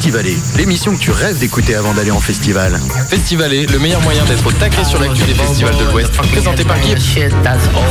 Festivaler, 0.00 0.38
l'émission 0.56 0.96
que 0.96 0.98
tu 0.98 1.10
rêves 1.10 1.38
d'écouter 1.38 1.74
avant 1.74 1.92
d'aller 1.92 2.10
en 2.10 2.20
festival. 2.20 2.80
Festivaler, 3.10 3.66
le 3.66 3.78
meilleur 3.78 4.00
moyen 4.00 4.24
d'être 4.24 4.46
au 4.46 4.50
taquet 4.50 4.82
sur 4.82 4.98
l'actu 4.98 5.22
des 5.24 5.34
festivals 5.34 5.76
de 5.76 5.84
l'Ouest, 5.84 6.10
présenté 6.32 6.64
par 6.64 6.80
Guy. 6.80 6.94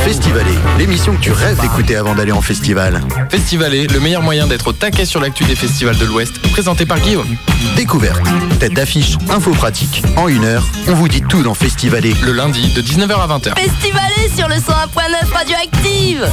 Festivaler, 0.03 0.57
l'émission 0.79 1.15
que 1.15 1.21
tu 1.21 1.31
rêves 1.31 1.61
d'écouter 1.61 1.97
avant 1.97 2.15
d'aller 2.15 2.31
en 2.31 2.41
festival. 2.41 2.99
Festivaler, 3.29 3.85
le 3.85 3.99
meilleur 3.99 4.23
moyen 4.23 4.47
d'être 4.47 4.69
au 4.69 4.73
taquet 4.73 5.05
sur 5.05 5.21
l'actu 5.21 5.43
des 5.43 5.55
festivals 5.55 5.99
de 5.99 6.05
l'Ouest, 6.05 6.41
présenté 6.51 6.87
par 6.87 6.99
Guillaume. 6.99 7.27
Découverte, 7.75 8.25
tête 8.59 8.73
d'affiche, 8.73 9.15
info 9.29 9.51
pratique. 9.51 10.01
En 10.17 10.29
une 10.29 10.45
heure, 10.45 10.65
on 10.87 10.95
vous 10.95 11.09
dit 11.09 11.21
tout 11.21 11.43
dans 11.43 11.53
Festivaler. 11.53 12.15
Le 12.23 12.31
lundi 12.31 12.73
de 12.73 12.81
19h 12.81 13.21
à 13.21 13.27
20h. 13.37 13.53
Festivaler 13.55 14.31
sur 14.35 14.47
le 14.47 14.55
101.9 14.55 15.31
Radioactive 15.31 16.27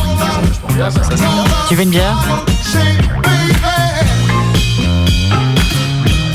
Tu 1.68 1.74
veux 1.74 1.82
une 1.82 1.90
bière? 1.90 2.16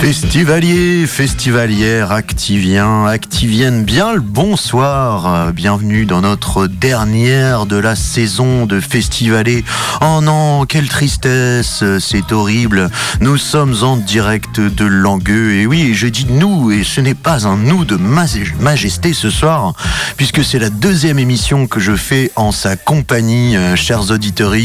Festivalier, 0.02 1.06
festivalière, 1.06 2.12
activien, 2.12 3.06
activienne, 3.06 3.84
bien 3.84 4.14
le 4.14 4.20
bonsoir. 4.20 5.54
Bienvenue 5.54 6.08
dans 6.08 6.22
notre 6.22 6.66
dernière 6.66 7.68
de 7.68 7.76
la 7.76 7.96
saison 7.96 8.66
de 8.66 8.80
Festivaler. 8.80 9.64
Oh 10.02 10.20
non, 10.24 10.66
quelle 10.66 10.90
tristesse, 10.90 11.84
c'est 12.00 12.32
horrible. 12.32 12.90
Nous 13.20 13.38
sommes 13.38 13.76
en 13.84 13.96
direct 13.96 14.60
de 14.60 14.86
Langueux. 14.86 15.54
Et 15.54 15.68
oui, 15.68 15.94
je 15.94 16.08
dis 16.08 16.26
nous, 16.28 16.72
et 16.72 16.84
ce 16.84 17.00
n'est 17.00 17.14
pas 17.14 17.46
un 17.46 17.56
nous 17.56 17.86
de 17.86 17.96
majesté 17.96 19.14
ce 19.14 19.30
soir, 19.30 19.76
puisque 20.18 20.44
c'est 20.44 20.58
la 20.58 20.72
deuxième 20.72 21.20
émission 21.20 21.68
que 21.68 21.80
je 21.80 21.96
fais 21.96 22.32
en 22.36 22.52
sa 22.52 22.76
compagnie, 22.76 23.56
euh, 23.56 23.76
chers 23.76 24.10
auditeurs. 24.10 24.56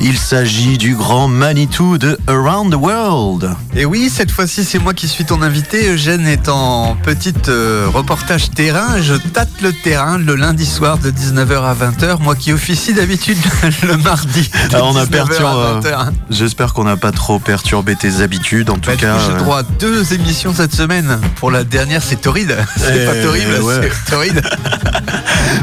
Il 0.00 0.18
s'agit 0.18 0.76
du 0.76 0.96
grand 0.96 1.28
Manitou 1.28 1.98
de 1.98 2.18
Around 2.26 2.72
the 2.72 2.76
World. 2.76 3.54
Et 3.76 3.84
oui, 3.84 4.10
cette 4.12 4.32
fois-ci, 4.32 4.55
c'est 4.64 4.78
moi 4.78 4.94
qui 4.94 5.08
suis 5.08 5.24
ton 5.24 5.42
invité. 5.42 5.88
Eugène 5.90 6.26
est 6.26 6.48
en 6.48 6.96
petit 7.02 7.34
euh, 7.48 7.86
reportage 7.92 8.50
terrain. 8.50 9.00
Je 9.00 9.14
tâte 9.14 9.48
le 9.62 9.72
terrain 9.72 10.18
le 10.18 10.34
lundi 10.34 10.64
soir 10.66 10.98
de 10.98 11.10
19h 11.10 11.62
à 11.62 11.74
20h. 11.74 12.20
Moi 12.22 12.34
qui 12.36 12.52
officie 12.52 12.94
d'habitude 12.94 13.38
le 13.82 13.96
mardi. 13.96 14.48
De 14.70 14.76
on 14.76 14.96
a 14.96 15.04
19h 15.04 15.44
à 15.44 15.80
20h. 15.80 16.10
J'espère 16.30 16.72
qu'on 16.74 16.84
n'a 16.84 16.96
pas 16.96 17.12
trop 17.12 17.38
perturbé 17.38 17.96
tes 17.96 18.20
habitudes. 18.22 18.70
En 18.70 18.74
tout 18.78 18.90
Bah, 18.90 18.96
cas, 18.96 19.16
J'ai 19.26 19.32
euh, 19.34 19.38
droit 19.38 19.58
à 19.60 19.62
deux 19.62 20.12
émissions 20.14 20.54
cette 20.54 20.74
semaine. 20.74 21.18
Pour 21.36 21.50
la 21.50 21.64
dernière, 21.64 22.02
c'est 22.02 22.20
torride. 22.20 22.56
C'est 22.76 23.02
Eh, 23.02 23.06
pas 23.06 23.14
torrible, 23.22 23.62
ouais. 23.62 23.90
c'est 24.04 24.10
torride. 24.10 24.42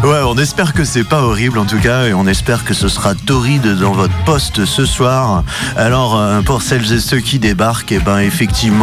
Ouais, 0.03 0.19
on 0.25 0.37
espère 0.37 0.73
que 0.73 0.83
c'est 0.83 1.03
pas 1.03 1.21
horrible 1.21 1.57
en 1.59 1.65
tout 1.65 1.77
cas, 1.79 2.05
et 2.07 2.13
on 2.13 2.27
espère 2.27 2.65
que 2.65 2.73
ce 2.73 2.89
sera 2.89 3.15
torride 3.15 3.77
dans 3.79 3.93
votre 3.93 4.13
poste 4.25 4.65
ce 4.65 4.85
soir. 4.85 5.43
Alors, 5.77 6.17
euh, 6.19 6.41
pour 6.41 6.61
celles 6.61 6.91
et 6.91 6.99
ceux 6.99 7.19
qui 7.19 7.39
débarquent, 7.39 7.91
et 7.93 7.99
ben 7.99 8.19
effectivement, 8.19 8.82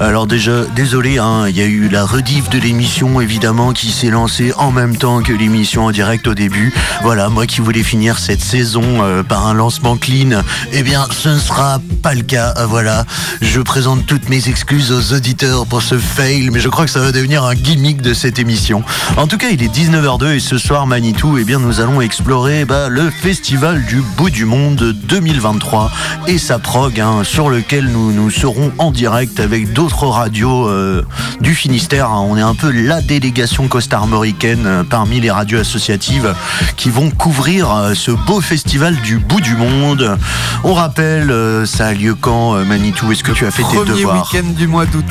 alors 0.00 0.26
déjà, 0.26 0.64
désolé, 0.74 1.18
hein, 1.18 1.46
il 1.48 1.56
y 1.56 1.60
a 1.60 1.66
eu 1.66 1.88
la 1.88 2.04
rediff 2.04 2.48
de 2.50 2.58
l'émission 2.58 3.20
évidemment 3.20 3.72
qui 3.72 3.90
s'est 3.90 4.10
lancée 4.10 4.52
en 4.56 4.70
même 4.70 4.96
temps 4.96 5.22
que 5.22 5.32
l'émission 5.32 5.86
en 5.86 5.90
direct 5.90 6.26
au 6.26 6.34
début. 6.34 6.72
Voilà, 7.02 7.28
moi 7.28 7.46
qui 7.46 7.60
voulais 7.60 7.82
finir 7.82 8.18
cette 8.18 8.40
saison 8.40 8.82
euh, 8.84 9.22
par 9.22 9.46
un 9.46 9.54
lancement 9.54 9.96
clean, 9.96 10.42
eh 10.72 10.82
bien, 10.82 11.06
ce 11.10 11.28
ne 11.28 11.38
sera 11.38 11.80
pas 12.02 12.14
le 12.14 12.22
cas. 12.22 12.54
Euh, 12.58 12.66
voilà, 12.66 13.04
je 13.40 13.60
présente 13.60 14.06
toutes 14.06 14.28
mes 14.28 14.48
excuses 14.48 14.92
aux 14.92 15.14
auditeurs 15.14 15.66
pour 15.66 15.82
ce 15.82 15.98
fail, 15.98 16.50
mais 16.50 16.60
je 16.60 16.68
crois 16.68 16.84
que 16.84 16.90
ça 16.90 17.00
va 17.00 17.12
devenir 17.12 17.44
un 17.44 17.54
gimmick 17.54 18.02
de 18.02 18.14
cette 18.14 18.38
émission. 18.38 18.82
En 19.16 19.26
tout 19.26 19.38
cas, 19.38 19.48
il 19.50 19.62
est 19.62 19.74
19h02 19.74 20.34
et 20.34 20.40
ce 20.40 20.58
soir, 20.58 20.86
Manitou, 20.86 21.38
eh 21.38 21.44
bien, 21.44 21.58
nous 21.58 21.80
allons 21.80 22.00
explorer 22.00 22.64
bah, 22.64 22.88
le 22.88 23.10
festival 23.10 23.84
du 23.84 24.02
bout 24.16 24.30
du 24.30 24.44
monde 24.44 24.94
2023 25.08 25.90
et 26.26 26.38
sa 26.38 26.58
prog, 26.58 27.00
hein, 27.00 27.22
sur 27.24 27.50
lequel 27.50 27.86
nous, 27.86 28.12
nous 28.12 28.30
serons 28.30 28.72
en 28.78 28.90
direct 28.90 29.27
avec 29.38 29.72
d'autres 29.72 30.06
radios 30.06 30.68
euh, 30.68 31.02
du 31.40 31.54
Finistère. 31.54 32.06
hein. 32.10 32.24
On 32.28 32.36
est 32.36 32.40
un 32.42 32.54
peu 32.54 32.70
la 32.70 33.00
délégation 33.00 33.68
costarmoricaine 33.68 34.66
euh, 34.66 34.82
parmi 34.84 35.20
les 35.20 35.30
radios 35.30 35.60
associatives 35.60 36.34
qui 36.76 36.90
vont 36.90 37.10
couvrir 37.10 37.70
euh, 37.72 37.94
ce 37.94 38.10
beau 38.10 38.40
festival 38.40 38.96
du 38.96 39.18
bout 39.18 39.40
du 39.40 39.54
monde. 39.56 40.16
On 40.64 40.74
rappelle, 40.74 41.32
ça 41.66 41.88
a 41.88 41.92
lieu 41.92 42.14
quand, 42.14 42.54
Manitou? 42.64 43.12
Est-ce 43.12 43.22
que 43.24 43.32
tu 43.32 43.46
as 43.46 43.50
fait 43.50 43.62
tes 43.62 43.68
Premier 43.76 43.90
devoirs? 43.90 44.28
week-end 44.32 44.46
du 44.56 44.66
mois 44.66 44.86
d'août. 44.86 45.04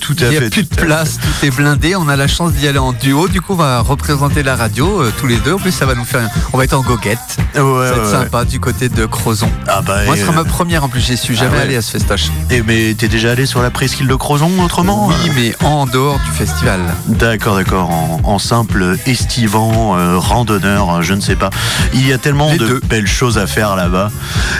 Tout 0.00 0.16
à 0.20 0.24
Il 0.24 0.30
n'y 0.30 0.36
a 0.36 0.40
fait. 0.40 0.50
plus 0.50 0.62
de 0.64 0.74
place, 0.74 1.18
tout 1.18 1.46
est 1.46 1.50
blindé. 1.50 1.94
On 1.96 2.08
a 2.08 2.16
la 2.16 2.26
chance 2.28 2.52
d'y 2.52 2.66
aller 2.66 2.78
en 2.78 2.92
duo. 2.92 3.28
Du 3.28 3.40
coup, 3.40 3.52
on 3.54 3.56
va 3.56 3.80
représenter 3.80 4.42
la 4.42 4.56
radio 4.56 5.02
tous 5.18 5.26
les 5.26 5.36
deux. 5.36 5.54
En 5.54 5.58
plus, 5.58 5.72
ça 5.72 5.86
va 5.86 5.94
nous 5.94 6.04
faire. 6.04 6.28
On 6.52 6.58
va 6.58 6.64
être 6.64 6.74
en 6.74 6.82
goguette. 6.82 7.18
Ouais, 7.54 7.60
ça 7.62 7.62
va 7.62 7.86
être 7.96 8.02
ouais. 8.04 8.10
sympa 8.10 8.44
du 8.44 8.58
côté 8.60 8.88
de 8.88 9.06
Crozon. 9.06 9.50
Ah 9.68 9.80
bah, 9.82 10.04
Moi, 10.06 10.16
ce 10.16 10.22
sera 10.22 10.32
ma 10.32 10.44
première 10.44 10.84
en 10.84 10.88
plus. 10.88 11.00
J'y 11.00 11.16
suis 11.16 11.36
jamais 11.36 11.56
ouais. 11.56 11.62
allé 11.62 11.76
à 11.76 11.82
ce 11.82 11.90
festoche. 11.92 12.26
eh, 12.50 12.62
mais 12.62 12.94
t'es 12.94 13.08
déjà 13.08 13.32
allé 13.32 13.46
sur 13.50 13.62
la 13.62 13.70
presqu'île 13.72 14.06
de 14.06 14.14
Crozon 14.14 14.62
autrement 14.62 15.08
Oui, 15.08 15.30
mais 15.34 15.66
en 15.66 15.84
dehors 15.84 16.20
du 16.24 16.30
festival. 16.30 16.78
D'accord, 17.08 17.56
d'accord. 17.56 17.90
En, 17.90 18.20
en 18.22 18.38
simple 18.38 18.96
estivant, 19.06 19.96
euh, 19.98 20.16
randonneur, 20.18 20.88
euh, 20.98 21.02
je 21.02 21.14
ne 21.14 21.20
sais 21.20 21.34
pas. 21.34 21.50
Il 21.92 22.06
y 22.06 22.12
a 22.12 22.18
tellement 22.18 22.52
Les 22.52 22.58
de 22.58 22.66
deux. 22.68 22.80
belles 22.88 23.08
choses 23.08 23.38
à 23.38 23.48
faire 23.48 23.74
là-bas. 23.74 24.12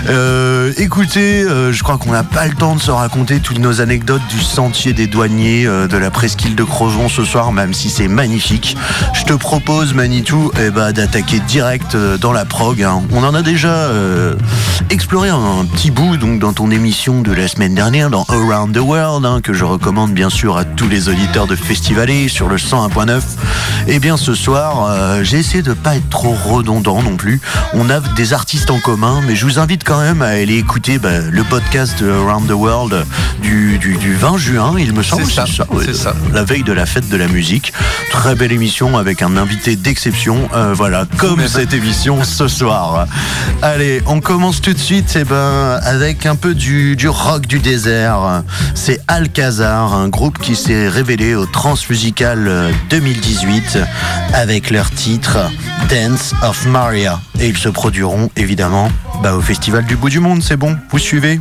Euh, 0.09 0.73
écoutez, 0.77 1.43
euh, 1.45 1.73
je 1.73 1.83
crois 1.85 1.99
qu'on 1.99 2.11
n'a 2.11 2.25
pas 2.25 2.47
le 2.49 2.55
temps 2.55 2.75
de 2.75 2.81
se 2.81 2.91
raconter 2.91 3.39
toutes 3.39 3.61
nos 3.61 3.81
anecdotes 3.81 4.27
du 4.29 4.41
sentier 4.41 4.93
des 4.93 5.07
douaniers 5.07 5.67
euh, 5.67 5.87
de 5.87 5.97
la 5.97 6.11
presqu'île 6.11 6.57
de 6.57 6.65
Crozon 6.65 7.09
ce 7.09 7.25
soir, 7.25 7.53
même 7.53 7.73
si 7.73 7.91
c'est 7.91 8.09
magnifique. 8.09 8.77
Je 9.15 9.23
te 9.23 9.35
propose, 9.35 9.95
Manitou, 9.95 10.51
eh 10.61 10.71
ben, 10.71 10.91
d'attaquer 10.91 11.39
direct 11.47 11.95
euh, 11.95 12.19
dans 12.19 12.33
la 12.33 12.45
prog. 12.45 12.83
hein. 12.83 13.03
On 13.13 13.23
en 13.23 13.35
a 13.35 13.43
déjà 13.43 13.69
euh, 13.69 14.35
exploré 14.91 15.29
un 15.29 15.65
petit 15.73 15.93
bout 15.93 16.17
donc 16.17 16.41
dans 16.41 16.53
ton 16.53 16.73
émission 16.73 17.21
de 17.21 17.33
la 17.33 17.47
semaine 17.47 17.77
dernière, 17.77 18.11
dans 18.11 18.25
Around 18.29 18.70
the 18.73 18.79
World, 18.79 19.25
hein, 19.25 19.41
que 19.43 19.53
je 19.53 19.65
recommande 19.65 20.13
bien 20.13 20.31
sûr 20.31 20.57
à 20.57 20.65
tous 20.65 20.89
les 20.89 21.09
auditeurs 21.09 21.47
de 21.47 21.57
Festivaler 21.57 22.29
sur 22.29 22.49
le 22.49 22.57
101.9. 22.57 23.21
Et 23.87 23.99
bien 23.99 24.17
ce 24.17 24.35
soir, 24.35 24.87
euh, 24.89 25.23
j'ai 25.23 25.39
essayé 25.39 25.63
de 25.63 25.73
pas 25.73 25.97
être 25.97 26.09
trop 26.09 26.35
redondant 26.45 27.03
non 27.03 27.17
plus. 27.17 27.41
On 27.75 27.91
a 27.91 28.01
des 28.01 28.33
artistes 28.33 28.71
en 28.71 28.79
commun, 28.79 29.21
mais 29.27 29.37
je 29.37 29.45
vous 29.45 29.59
invite 29.59 29.85
quand 29.85 30.01
même 30.01 30.23
à 30.23 30.29
aller 30.29 30.57
écouter 30.57 30.99
bah, 30.99 31.21
le 31.31 31.45
podcast 31.45 32.03
de 32.03 32.11
Around 32.11 32.49
the 32.49 32.53
World 32.53 33.07
du, 33.43 33.79
du, 33.79 33.97
du 33.97 34.15
20 34.15 34.37
juin, 34.39 34.75
il 34.79 34.93
me 34.93 35.03
semble. 35.03 35.25
C'est 35.25 35.47
ça, 35.47 35.47
ouais, 35.71 35.85
c'est 35.85 35.95
ça. 35.95 36.15
La 36.33 36.45
veille 36.45 36.63
de 36.63 36.73
la 36.73 36.87
fête 36.87 37.09
de 37.09 37.17
la 37.17 37.29
musique. 37.29 37.73
Très 38.11 38.35
belle 38.35 38.53
émission 38.53 38.99
avec 38.99 39.23
un 39.23 39.37
invité 39.37 39.77
d'exception. 39.77 40.49
Euh, 40.55 40.75
voilà, 40.75 41.07
comme 41.17 41.47
cette 41.47 41.73
émission 41.73 42.23
ce 42.25 42.49
soir. 42.49 43.07
Allez, 43.63 44.03
on 44.07 44.21
commence 44.21 44.61
tout 44.61 44.73
de 44.73 44.79
suite 44.79 45.17
eh 45.19 45.25
ben, 45.25 45.81
avec 45.83 46.27
un 46.27 46.37
peu 46.37 46.55
du, 46.55 46.97
du 46.97 47.09
rock 47.09 47.47
du 47.47 47.59
désert. 47.59 48.43
C'est 48.75 49.01
Alcazar, 49.09 49.95
un 49.95 50.09
groupe 50.09 50.39
qui 50.39 50.57
s'est 50.57 50.89
révélé 50.89 51.35
au 51.35 51.47
Transmusical 51.47 52.49
euh, 52.49 52.71
2018 52.91 53.79
avec 54.35 54.71
leur 54.71 54.91
titre 54.91 55.39
Dance 55.89 56.35
of 56.43 56.67
Maria. 56.67 57.21
Et 57.41 57.49
ils 57.49 57.59
se 57.59 57.69
produiront 57.69 58.31
évidemment 58.37 58.91
bah, 59.23 59.35
au 59.35 59.41
Festival 59.41 59.85
du 59.85 59.97
bout 59.97 60.11
du 60.11 60.21
monde, 60.21 60.43
c'est 60.43 60.57
bon 60.57 60.77
Vous 60.91 60.99
suivez? 60.99 61.41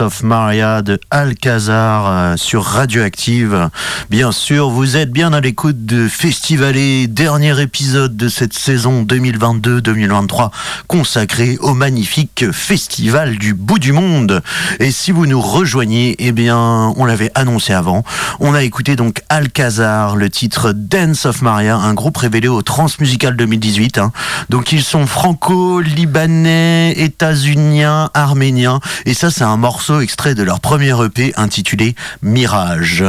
Of 0.00 0.22
Maria 0.22 0.82
de 0.82 0.98
Alcazar 1.10 2.06
euh, 2.06 2.36
sur 2.36 2.64
Radioactive. 2.64 3.68
Bien 4.10 4.32
sûr, 4.32 4.70
vous 4.70 4.96
êtes 4.96 5.10
bien 5.10 5.32
à 5.32 5.40
l'écoute 5.40 5.86
de 5.86 6.08
Festivalé, 6.08 7.06
dernier 7.06 7.60
épisode 7.60 8.16
de 8.16 8.28
cette 8.28 8.54
saison 8.54 9.04
2022-2023 9.04 10.50
consacré 10.88 11.58
au 11.60 11.74
magnifique 11.74 12.50
festival 12.50 13.36
du 13.36 13.54
bout 13.54 13.78
du 13.78 13.92
monde. 13.92 14.42
Et 14.80 14.90
si 14.90 15.12
vous 15.12 15.26
nous 15.26 15.40
rejoignez, 15.40 16.16
eh 16.18 16.32
bien, 16.32 16.92
on 16.96 17.04
l'avait 17.04 17.30
annoncé 17.34 17.72
avant, 17.72 18.02
on 18.40 18.54
a 18.54 18.64
écouté 18.64 18.96
donc 18.96 19.22
Alcazar, 19.28 20.16
le 20.16 20.30
titre 20.30 20.72
Dance 20.72 21.26
of 21.26 21.42
Maria, 21.42 21.76
un 21.76 21.94
groupe 21.94 22.16
révélé 22.16 22.48
au 22.48 22.62
Transmusical 22.62 23.36
2018. 23.36 23.98
Hein. 23.98 24.12
Donc 24.48 24.72
ils 24.72 24.82
sont 24.82 25.06
franco-libanais, 25.06 26.92
états-uniens, 26.96 28.10
arméniens, 28.14 28.80
et 29.06 29.14
ça 29.14 29.30
c'est 29.30 29.44
un 29.44 29.56
morceau 29.56 29.83
extrait 30.00 30.34
de 30.34 30.42
leur 30.42 30.60
premier 30.60 30.94
EP 31.04 31.32
intitulé 31.36 31.94
Mirage. 32.22 33.04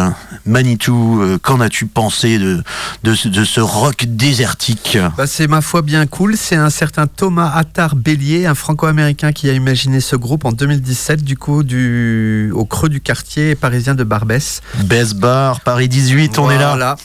Manitou, 0.46 1.22
euh, 1.22 1.38
qu'en 1.42 1.60
as-tu 1.60 1.86
pensé 1.88 2.38
de, 2.38 2.64
de, 3.04 3.16
ce- 3.16 3.28
de 3.28 3.44
ce 3.44 3.60
rock 3.60 4.06
désertique? 4.08 4.98
Bah, 5.18 5.28
c'est 5.28 5.48
ma 5.48 5.62
foi 5.62 5.82
bien 5.82 6.06
cool. 6.06 6.36
C'est 6.38 6.56
un 6.56 6.70
certain 6.70 7.08
Thomas 7.08 7.52
Attar 7.56 7.96
Bélier, 7.96 8.46
un 8.46 8.56
franco-américain 8.56 9.32
qui 9.32 9.50
a 9.50 9.54
imaginé 9.54 10.00
ce 10.02 10.16
groupe 10.16 10.46
en 10.46 10.52
2017, 10.52 11.24
du 11.24 11.38
coup, 11.38 11.64
du, 11.64 12.52
au 12.54 12.66
creux 12.66 12.90
du 12.90 13.02
quartier 13.02 13.56
parisien 13.56 13.96
de 13.96 14.04
Barbès. 14.04 14.62
Best 14.86 15.16
Bar, 15.16 15.62
Paris 15.62 15.90
18, 15.90 16.38
on 16.40 16.50
est 16.52 16.58
là. 16.58 16.70
Voilà. 16.70 16.96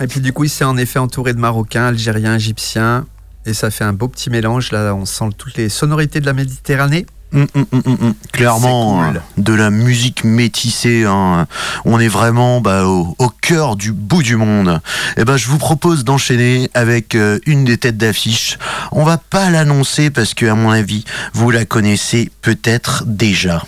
Et 0.00 0.06
puis, 0.06 0.20
du 0.20 0.32
coup, 0.32 0.44
il 0.44 0.50
s'est 0.50 0.64
en 0.64 0.76
effet 0.76 0.98
entouré 0.98 1.32
de 1.32 1.38
Marocains, 1.38 1.86
Algériens, 1.86 2.34
Égyptiens. 2.36 3.06
Et 3.46 3.54
ça 3.54 3.70
fait 3.70 3.84
un 3.84 3.92
beau 3.92 4.06
petit 4.08 4.30
mélange. 4.30 4.70
Là, 4.70 4.94
on 4.94 5.04
sent 5.04 5.30
toutes 5.36 5.56
les 5.56 5.68
sonorités 5.68 6.20
de 6.20 6.26
la 6.26 6.32
Méditerranée. 6.32 7.06
Hum, 7.34 7.46
hum, 7.54 7.66
hum. 7.86 8.14
Clairement, 8.32 8.98
cool. 8.98 9.16
euh, 9.16 9.20
de 9.38 9.52
la 9.54 9.70
musique 9.70 10.22
métissée. 10.24 11.04
hein. 11.08 11.46
On 11.86 11.98
est 11.98 12.08
vraiment 12.08 12.60
bah, 12.60 12.84
au, 12.84 13.14
au 13.18 13.28
cœur 13.30 13.76
du 13.76 13.92
bout 13.92 14.22
du 14.22 14.36
monde. 14.36 14.80
Et 15.16 15.24
ben, 15.24 15.36
je 15.38 15.48
vous 15.48 15.56
propose 15.58 16.04
d'enchaîner 16.04 16.70
avec 16.74 17.14
euh, 17.14 17.38
une 17.46 17.64
des 17.64 17.78
têtes 17.78 17.96
d'affiche. 17.96 18.58
On 18.92 19.04
va 19.04 19.16
pas 19.16 19.48
l'annoncer 19.50 20.10
parce 20.10 20.34
que, 20.34 20.44
à 20.46 20.54
mon 20.54 20.70
avis, 20.70 21.04
vous 21.32 21.50
la 21.50 21.64
connaissez 21.64 22.30
peut-être 22.42 23.04
déjà. 23.06 23.62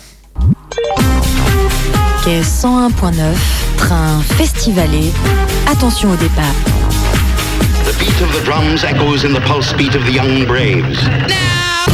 Quai 2.23 2.41
101.9, 2.41 3.13
train 3.77 4.21
festivalé. 4.37 5.11
Attention 5.71 6.11
au 6.11 6.15
départ. 6.15 6.43
The 7.85 7.97
beat 7.99 8.21
of 8.21 8.31
the 8.31 8.43
drums 8.45 8.83
echoes 8.83 9.25
in 9.25 9.33
the 9.33 9.41
pulse 9.45 9.73
beat 9.73 9.95
of 9.95 10.03
the 10.05 10.11
young 10.13 10.45
braves. 10.45 10.99
Who 11.87 11.93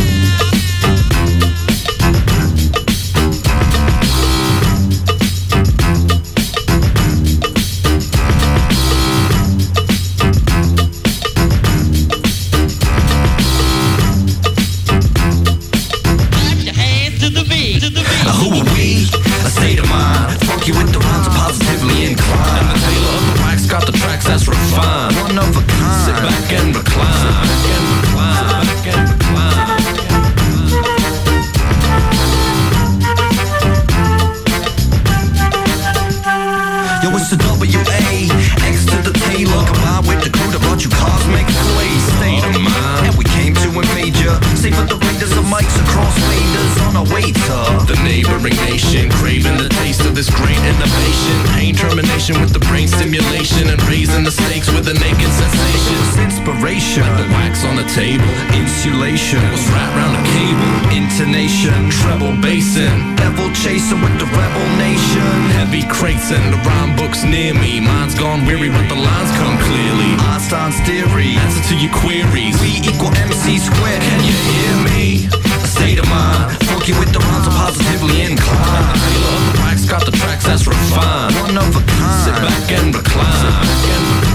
crates 66.02 66.32
and 66.32 66.52
the 66.52 66.58
rhyme 66.66 66.96
books 66.96 67.24
near 67.24 67.54
me. 67.54 67.80
Mine's 67.80 68.16
gone 68.16 68.44
weary, 68.44 68.70
but 68.70 68.90
the 68.90 68.98
lines 68.98 69.30
come 69.38 69.56
clearly. 69.70 70.18
Einstein's 70.34 70.82
theory. 70.82 71.38
Answer 71.38 71.62
to 71.70 71.76
your 71.78 71.94
queries. 71.94 72.58
We 72.58 72.82
equal 72.82 73.14
MC 73.14 73.62
squared. 73.62 74.02
Can 74.02 74.22
you 74.26 74.34
hear 74.50 74.74
me? 74.90 75.30
A 75.62 75.68
state 75.68 76.00
of 76.00 76.10
mind. 76.10 76.58
Funky 76.66 76.94
with 76.98 77.14
the 77.14 77.20
rhymes 77.20 77.46
are 77.46 77.54
positively 77.54 78.26
inclined. 78.26 78.98
Tailor 78.98 79.36
of 79.38 79.44
the 79.46 79.56
wax 79.62 79.86
got 79.86 80.04
the 80.04 80.16
tracks 80.18 80.46
that's 80.50 80.66
refined. 80.66 81.36
One 81.38 81.58
of 81.62 81.70
a 81.78 81.84
kind. 81.86 82.26
Sit 82.26 82.38
back 82.50 82.66
and 82.82 82.96
recline. 82.98 83.38
Sit 83.38 83.54
back 83.62 83.86
and 83.94 84.06
recline. 84.10 84.31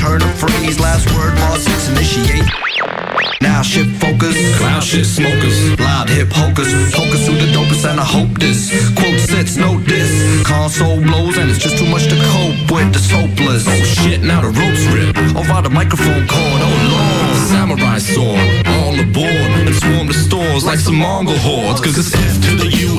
Turn 0.00 0.22
of 0.22 0.32
phrase, 0.32 0.80
last 0.80 1.04
word, 1.12 1.36
six, 1.60 1.92
initiate. 1.92 2.48
Now 3.42 3.60
shift 3.60 4.00
focus, 4.00 4.34
cloud 4.56 4.82
shit 4.82 5.04
smokers, 5.04 5.78
loud 5.78 6.08
hip 6.08 6.32
hokers, 6.32 6.72
hokers 6.96 7.26
through 7.26 7.36
the 7.36 7.52
dopest, 7.52 7.84
and 7.84 8.00
I 8.00 8.04
hope 8.04 8.32
this 8.40 8.72
quote 8.96 9.20
sits, 9.20 9.56
note 9.56 9.84
this. 9.84 10.08
Console 10.46 11.02
blows, 11.02 11.36
and 11.36 11.50
it's 11.50 11.58
just 11.58 11.76
too 11.76 11.84
much 11.84 12.08
to 12.08 12.16
cope 12.32 12.72
with. 12.72 12.96
It's 12.96 13.10
hopeless. 13.10 13.68
Oh 13.68 13.84
shit, 13.84 14.22
now 14.22 14.40
the 14.40 14.48
ropes 14.48 14.84
rip 14.88 15.12
over 15.36 15.52
oh, 15.52 15.62
the 15.62 15.70
microphone 15.70 16.24
cord. 16.24 16.60
Oh 16.64 16.76
lord, 16.96 17.36
samurai 17.52 17.98
sword, 17.98 18.40
all 18.72 18.96
aboard 18.96 19.68
and 19.68 19.74
swarm 19.74 20.06
the 20.08 20.14
stores 20.14 20.64
like 20.64 20.78
some 20.78 20.96
Mongol 20.96 21.36
hordes. 21.36 21.80
Cause 21.80 21.98
it's 21.98 22.14
F 22.14 22.34
to 22.48 22.56
the 22.56 22.70
U 22.88 22.89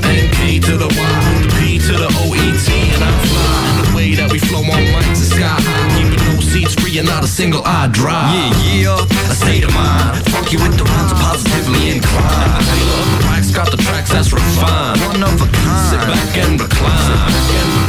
single 7.32 7.62
eye 7.64 7.88
dry. 7.88 8.52
Yeah, 8.76 9.00
yeah, 9.00 9.32
a 9.32 9.34
state 9.34 9.64
of 9.64 9.74
mind. 9.74 10.20
Funky 10.32 10.58
with 10.58 10.78
the 10.78 10.84
rhymes 10.84 11.14
positively 11.14 11.96
inclined. 11.96 12.66
Tailor 12.68 13.00
of 13.00 13.08
the 13.08 13.26
wax 13.28 13.52
got 13.52 13.72
the 13.72 13.78
tracks 13.78 14.12
that's 14.12 14.34
refined. 14.34 15.00
One 15.00 15.24
of 15.24 15.42
a 15.42 15.48
kind. 15.48 15.90
Sit 15.90 16.00
back 16.12 16.38
and 16.44 16.60
recline. 16.60 17.81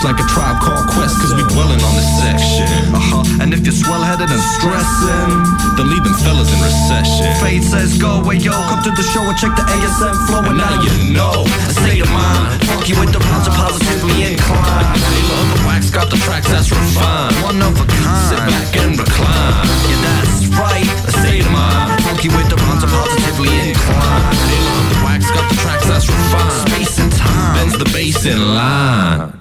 It 0.00 0.06
like 0.06 0.20
a 0.20 0.28
tribe 0.28 0.60
called 0.60 0.88
Quest, 0.96 1.20
cause 1.20 1.32
we 1.36 1.44
dwelling 1.52 1.80
on 1.80 1.92
this 1.96 2.08
section. 2.20 2.68
Uh 2.92 3.00
huh. 3.00 3.42
And 3.44 3.52
if 3.52 3.64
you're 3.64 3.76
swell 3.76 4.00
headed 4.00 4.32
and 4.32 4.44
stressing, 4.56 5.30
then 5.76 5.92
leave 5.92 6.04
them 6.04 6.16
fellas 6.24 6.48
in 6.52 6.60
recession. 6.60 7.28
Fate 7.40 7.64
says 7.64 7.96
go 8.00 8.20
away, 8.20 8.40
yo. 8.40 8.52
Come 8.68 8.82
to 8.84 8.92
the 8.92 9.04
show 9.04 9.20
and 9.24 9.36
check 9.36 9.52
the 9.56 9.64
ASM 9.64 10.16
flow. 10.28 10.44
And 10.48 10.56
now 10.56 10.80
you 10.80 10.92
know. 11.12 11.44
A 11.68 11.72
state 11.76 12.00
of 12.00 12.10
mind. 12.12 12.64
Funky 12.64 12.96
with 12.96 13.12
the 13.12 13.20
rhymes 13.20 13.48
are 13.48 13.56
positively 13.56 14.32
inclined. 14.32 14.88
Taylor 15.00 15.36
of 15.36 15.48
the 15.52 15.60
wax 15.68 15.90
got 15.90 16.08
the 16.08 16.20
tracks 16.24 16.48
that's 16.48 16.70
refined. 16.72 17.36
One 17.44 17.60
of 17.60 17.76
a 17.76 17.86
kind. 17.86 18.28
Sit 18.30 18.40
back 18.40 18.70
and 18.80 18.96
recline. 18.96 19.68
Yeah, 19.88 20.00
that's 20.00 20.48
right. 20.56 20.88
A 21.08 21.12
state 21.20 21.44
of 21.44 21.52
mind. 21.52 22.00
Funky 22.08 22.28
with 22.32 22.48
the 22.48 22.56
rhymes 22.56 22.84
are 22.84 22.92
positively 22.92 23.52
inclined. 23.68 24.36
Taylor 24.48 24.76
of 24.80 24.86
the 24.92 24.98
wax 25.04 25.28
got 25.28 25.44
the 25.50 25.58
tracks 25.60 25.86
that's 25.88 26.08
refined. 26.08 26.68
Space 26.68 26.96
and 27.00 27.12
time. 27.12 27.54
Bends 27.56 27.76
the 27.76 27.88
bass 27.92 28.24
in 28.24 28.40
line. 28.40 29.40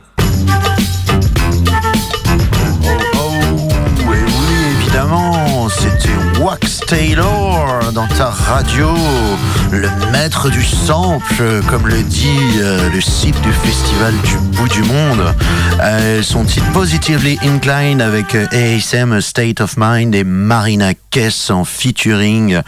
Taylor 6.90 7.92
dans 7.94 8.10
sa 8.10 8.32
radio, 8.32 8.90
le 9.72 9.88
maître 10.12 10.50
du 10.50 10.64
sample, 10.64 11.62
comme 11.70 11.88
le 11.88 12.02
dit 12.02 12.40
euh, 12.58 12.90
le 12.90 13.00
site 13.00 13.40
du 13.42 13.52
festival 13.52 14.16
du 14.24 14.38
bout 14.58 14.68
du 14.70 14.82
monde. 14.82 15.36
Euh, 15.82 16.24
son 16.24 16.44
titre 16.46 16.66
Positively 16.72 17.38
Inclined 17.44 18.02
avec 18.02 18.34
euh, 18.34 18.48
ASM 18.52 19.22
State 19.22 19.62
of 19.62 19.76
Mind 19.78 20.16
et 20.16 20.24
Marina 20.24 20.94
Kess 21.12 21.52
en 21.52 21.64
featuring. 21.64 22.60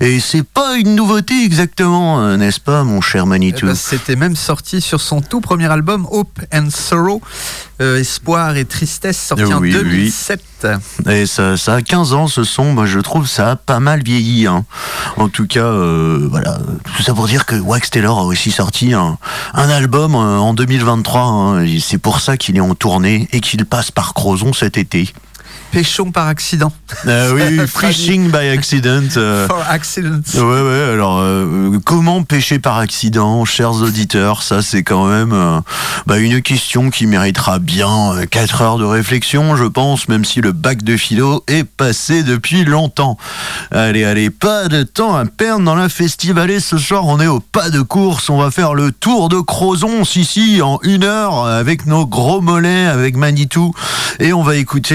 Et 0.00 0.20
c'est 0.20 0.44
pas 0.44 0.76
une 0.76 0.94
nouveauté 0.94 1.44
exactement, 1.44 2.20
euh, 2.20 2.36
n'est-ce 2.36 2.60
pas, 2.60 2.84
mon 2.84 3.00
cher 3.00 3.24
Eh 3.26 3.28
Manitou 3.28 3.66
ben, 3.66 3.74
C'était 3.74 4.16
même 4.16 4.36
sorti 4.36 4.80
sur 4.80 5.00
son 5.00 5.20
tout 5.20 5.40
premier 5.40 5.70
album 5.70 6.06
Hope 6.10 6.40
and 6.52 6.68
Sorrow, 6.70 7.20
euh, 7.80 7.98
Espoir 8.00 8.56
et 8.56 8.64
Tristesse, 8.64 9.18
sorti 9.18 9.44
en 9.44 9.58
Oui, 9.60 9.68
oui. 9.68 9.82
2007. 9.82 10.40
Et 11.10 11.26
ça, 11.26 11.56
ça 11.56 11.74
a 11.74 11.82
15 11.82 12.12
ans 12.14 12.26
ce 12.26 12.42
son, 12.44 12.72
moi 12.72 12.86
je 12.86 12.98
trouve 13.00 13.26
ça 13.28 13.50
a 13.52 13.56
pas 13.56 13.80
mal 13.80 14.02
vieilli. 14.02 14.46
hein. 14.46 14.64
En 15.16 15.28
tout 15.28 15.46
cas, 15.46 15.60
euh, 15.64 16.26
voilà, 16.30 16.58
tout 16.96 17.02
ça 17.02 17.12
pour 17.14 17.26
dire 17.26 17.44
que 17.46 17.56
Wax 17.56 17.90
Taylor 17.90 18.18
a 18.18 18.24
aussi 18.24 18.50
sorti 18.50 18.94
un, 18.94 19.18
un 19.52 19.68
album 19.68 20.14
euh, 20.14 20.38
en 20.38 20.54
2023. 20.54 21.20
hein. 21.22 21.66
C'est 21.80 21.98
pour 21.98 22.20
ça 22.20 22.36
qu'il 22.36 22.56
est 22.56 22.60
en 22.60 22.74
tournée 22.74 23.28
et 23.32 23.40
qu'il 23.40 23.64
passe 23.66 23.90
par 23.90 24.14
Crozon 24.14 24.52
cet 24.52 24.78
été. 24.78 25.12
Péchon 25.74 26.12
par 26.12 26.28
accident. 26.28 26.72
Euh, 27.08 27.32
oui, 27.34 27.66
Fishing 27.66 28.30
by 28.30 28.48
Accident. 28.50 29.08
euh, 29.16 29.48
For 29.48 29.60
accident. 29.68 30.20
Ouais, 30.36 30.40
ouais, 30.42 30.92
alors 30.92 31.18
euh, 31.18 31.80
comment 31.84 32.22
pêcher 32.22 32.60
par 32.60 32.78
accident, 32.78 33.44
chers 33.44 33.72
auditeurs? 33.72 34.44
Ça, 34.44 34.62
c'est 34.62 34.84
quand 34.84 35.06
même 35.06 35.32
euh, 35.32 35.58
bah, 36.06 36.18
une 36.18 36.42
question 36.42 36.90
qui 36.90 37.08
méritera 37.08 37.58
bien 37.58 38.14
4 38.30 38.62
heures 38.62 38.78
de 38.78 38.84
réflexion, 38.84 39.56
je 39.56 39.64
pense, 39.64 40.06
même 40.08 40.24
si 40.24 40.40
le 40.40 40.52
bac 40.52 40.84
de 40.84 40.96
philo 40.96 41.42
est 41.48 41.64
passé 41.64 42.22
depuis 42.22 42.64
longtemps. 42.64 43.18
Allez, 43.72 44.04
allez, 44.04 44.30
pas 44.30 44.68
de 44.68 44.84
temps 44.84 45.16
à 45.16 45.24
perdre 45.24 45.64
dans 45.64 45.74
la 45.74 45.88
festivalée. 45.88 46.60
Ce 46.60 46.78
soir, 46.78 47.04
on 47.06 47.18
est 47.18 47.26
au 47.26 47.40
pas 47.40 47.70
de 47.70 47.80
course. 47.80 48.30
On 48.30 48.38
va 48.38 48.52
faire 48.52 48.74
le 48.74 48.92
tour 48.92 49.28
de 49.28 49.40
Crozon, 49.40 50.04
si, 50.04 50.24
si, 50.24 50.62
en 50.62 50.78
une 50.84 51.02
heure, 51.02 51.46
avec 51.46 51.86
nos 51.86 52.06
gros 52.06 52.40
mollets, 52.40 52.86
avec 52.86 53.16
Manitou. 53.16 53.74
Et 54.20 54.32
on 54.32 54.44
va 54.44 54.54
écouter 54.54 54.94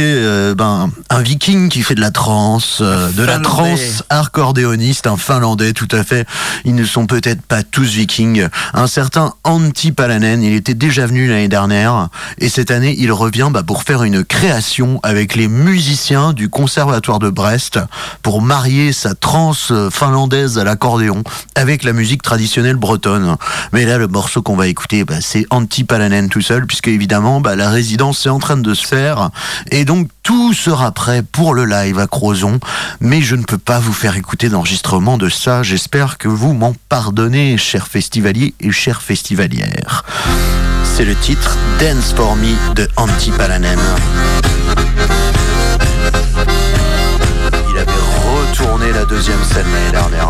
ben, 0.58 0.69
un 1.10 1.22
viking 1.22 1.70
qui 1.70 1.82
fait 1.82 1.96
de 1.96 2.02
la 2.02 2.12
trance, 2.12 2.80
euh, 2.82 3.12
de 3.12 3.24
la 3.24 3.40
trance 3.40 4.04
accordéoniste, 4.10 5.08
un 5.08 5.18
finlandais 5.18 5.74
tout 5.74 5.88
à 5.92 6.04
fait. 6.04 6.28
Ils 6.66 6.76
ne 6.76 6.86
sont 6.86 7.06
peut-être 7.06 7.42
pas 7.42 7.64
tous 7.64 7.94
vikings. 7.94 8.48
Un 8.74 8.88
certain 8.88 9.34
Antti 9.44 9.92
Palanen, 9.92 10.44
il 10.44 10.54
était 10.54 10.74
déjà 10.74 11.06
venu 11.06 11.28
l'année 11.28 11.48
dernière 11.48 12.10
et 12.38 12.50
cette 12.50 12.72
année 12.72 12.96
il 12.98 13.12
revient 13.12 13.50
bah, 13.52 13.64
pour 13.64 13.84
faire 13.84 14.04
une 14.04 14.24
création 14.24 15.00
avec 15.04 15.36
les 15.36 15.48
musiciens 15.48 16.34
du 16.34 16.50
conservatoire 16.50 17.20
de 17.20 17.30
Brest 17.30 17.80
pour 18.22 18.42
marier 18.42 18.94
sa 18.94 19.16
trance 19.16 19.72
finlandaise 19.92 20.58
à 20.58 20.64
l'accordéon 20.64 21.24
avec 21.56 21.84
la 21.84 21.94
musique 21.94 22.22
traditionnelle 22.22 22.76
bretonne. 22.76 23.36
Mais 23.74 23.86
là 23.86 23.98
le 23.98 24.08
morceau 24.08 24.42
qu'on 24.42 24.56
va 24.56 24.68
écouter 24.68 25.04
bah, 25.04 25.16
c'est 25.22 25.46
Antti 25.50 25.84
Palanen 25.84 26.30
tout 26.30 26.42
seul 26.42 26.68
puisque 26.68 26.88
évidemment 26.88 27.42
bah, 27.42 27.56
la 27.56 27.70
résidence 27.70 28.26
est 28.26 28.30
en 28.30 28.40
train 28.40 28.58
de 28.58 28.74
se 28.74 28.86
faire 28.86 29.30
et 29.72 29.86
donc 29.86 30.10
tout 30.24 30.54
sera 30.60 30.92
prêt 30.92 31.24
pour 31.24 31.54
le 31.54 31.64
live 31.64 32.00
à 32.00 32.08
Crozon, 32.08 32.60
mais 33.00 33.22
je 33.22 33.36
ne 33.36 33.44
peux 33.44 33.58
pas 33.58 33.80
vous 33.80 33.94
faire 33.94 34.18
écouter 34.18 34.50
d'enregistrement 34.50 35.18
de 35.18 35.30
ça. 35.30 35.64
J'espère 35.64 36.18
que 36.18 36.28
vous 36.28 36.54
m'en 36.54 36.76
pardonnez, 36.90 37.58
chers 37.58 37.88
festivaliers 37.88 38.54
et 38.60 38.72
chères 38.72 39.02
festivalières. 39.02 40.04
C'est 40.84 41.06
le 41.06 41.16
titre 41.16 41.56
Dance 41.80 42.14
for 42.14 42.36
Me 42.36 42.76
de 42.76 42.90
Antti 42.98 43.32
Palanen. 43.32 43.80
Il 47.70 47.78
avait 47.78 47.92
retourné 48.28 48.92
la 48.92 49.06
deuxième 49.06 49.44
scène 49.46 49.66
l'année 49.72 49.92
dernière. 49.92 50.30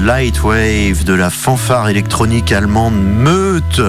By 0.00 0.10
a 0.10 0.20
Light 0.20 0.42
Wave 0.42 1.04
de 1.04 1.14
la 1.14 1.30
fanfare 1.30 1.88
électronique 1.88 2.52
allemande 2.52 2.94
Meute. 2.94 3.80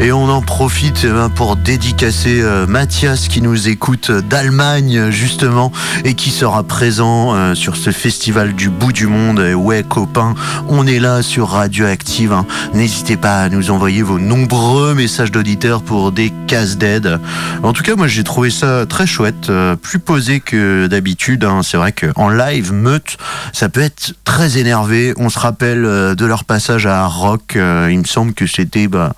Et 0.00 0.12
on 0.12 0.28
en 0.28 0.42
profite 0.42 1.00
eh 1.04 1.08
ben, 1.08 1.28
pour 1.28 1.56
dédicacer 1.56 2.40
euh, 2.42 2.66
Mathias 2.66 3.28
qui 3.28 3.40
nous 3.42 3.68
écoute 3.68 4.10
d'Allemagne 4.10 5.10
justement 5.10 5.72
et 6.04 6.14
qui 6.14 6.30
sera 6.30 6.62
présent 6.62 7.34
euh, 7.34 7.54
sur 7.54 7.76
ce 7.76 7.90
festival 7.90 8.54
du 8.54 8.68
bout 8.68 8.92
du 8.92 9.06
monde. 9.06 9.40
Ouais 9.54 9.82
copains, 9.82 10.34
on 10.68 10.86
est 10.86 10.98
là 10.98 11.22
sur 11.22 11.50
Radioactive. 11.50 12.32
hein. 12.32 12.46
N'hésitez 12.74 13.16
pas 13.16 13.42
à 13.42 13.48
nous 13.48 13.70
envoyer 13.70 14.02
vos 14.02 14.18
nombreux 14.18 14.94
messages 14.94 15.30
d'auditeurs 15.30 15.82
pour 15.82 16.12
des 16.12 16.32
casse 16.46 16.76
d'aide. 16.78 17.20
En 17.62 17.72
tout 17.72 17.82
cas, 17.82 17.94
moi 17.96 18.08
j'ai 18.08 18.24
trouvé 18.24 18.50
ça 18.50 18.86
très 18.86 19.06
chouette, 19.06 19.50
euh, 19.50 19.76
plus 19.76 19.98
posé 19.98 20.40
que 20.40 20.86
d'habitude. 20.86 21.44
hein. 21.44 21.60
C'est 21.62 21.76
vrai 21.76 21.92
qu'en 21.92 22.28
live, 22.28 22.72
Meute, 22.72 23.18
ça 23.52 23.68
peut 23.68 23.80
être 23.82 24.14
très 24.38 24.56
énervé. 24.58 25.14
On 25.16 25.30
se 25.30 25.38
rappelle 25.40 25.84
euh, 25.84 26.14
de 26.14 26.24
leur 26.24 26.44
passage 26.44 26.86
à 26.86 27.04
Rock. 27.08 27.56
euh, 27.56 27.88
il 27.90 27.98
me 27.98 28.04
semble 28.04 28.34
que 28.34 28.46
c'était 28.46 28.86
bah, 28.86 29.14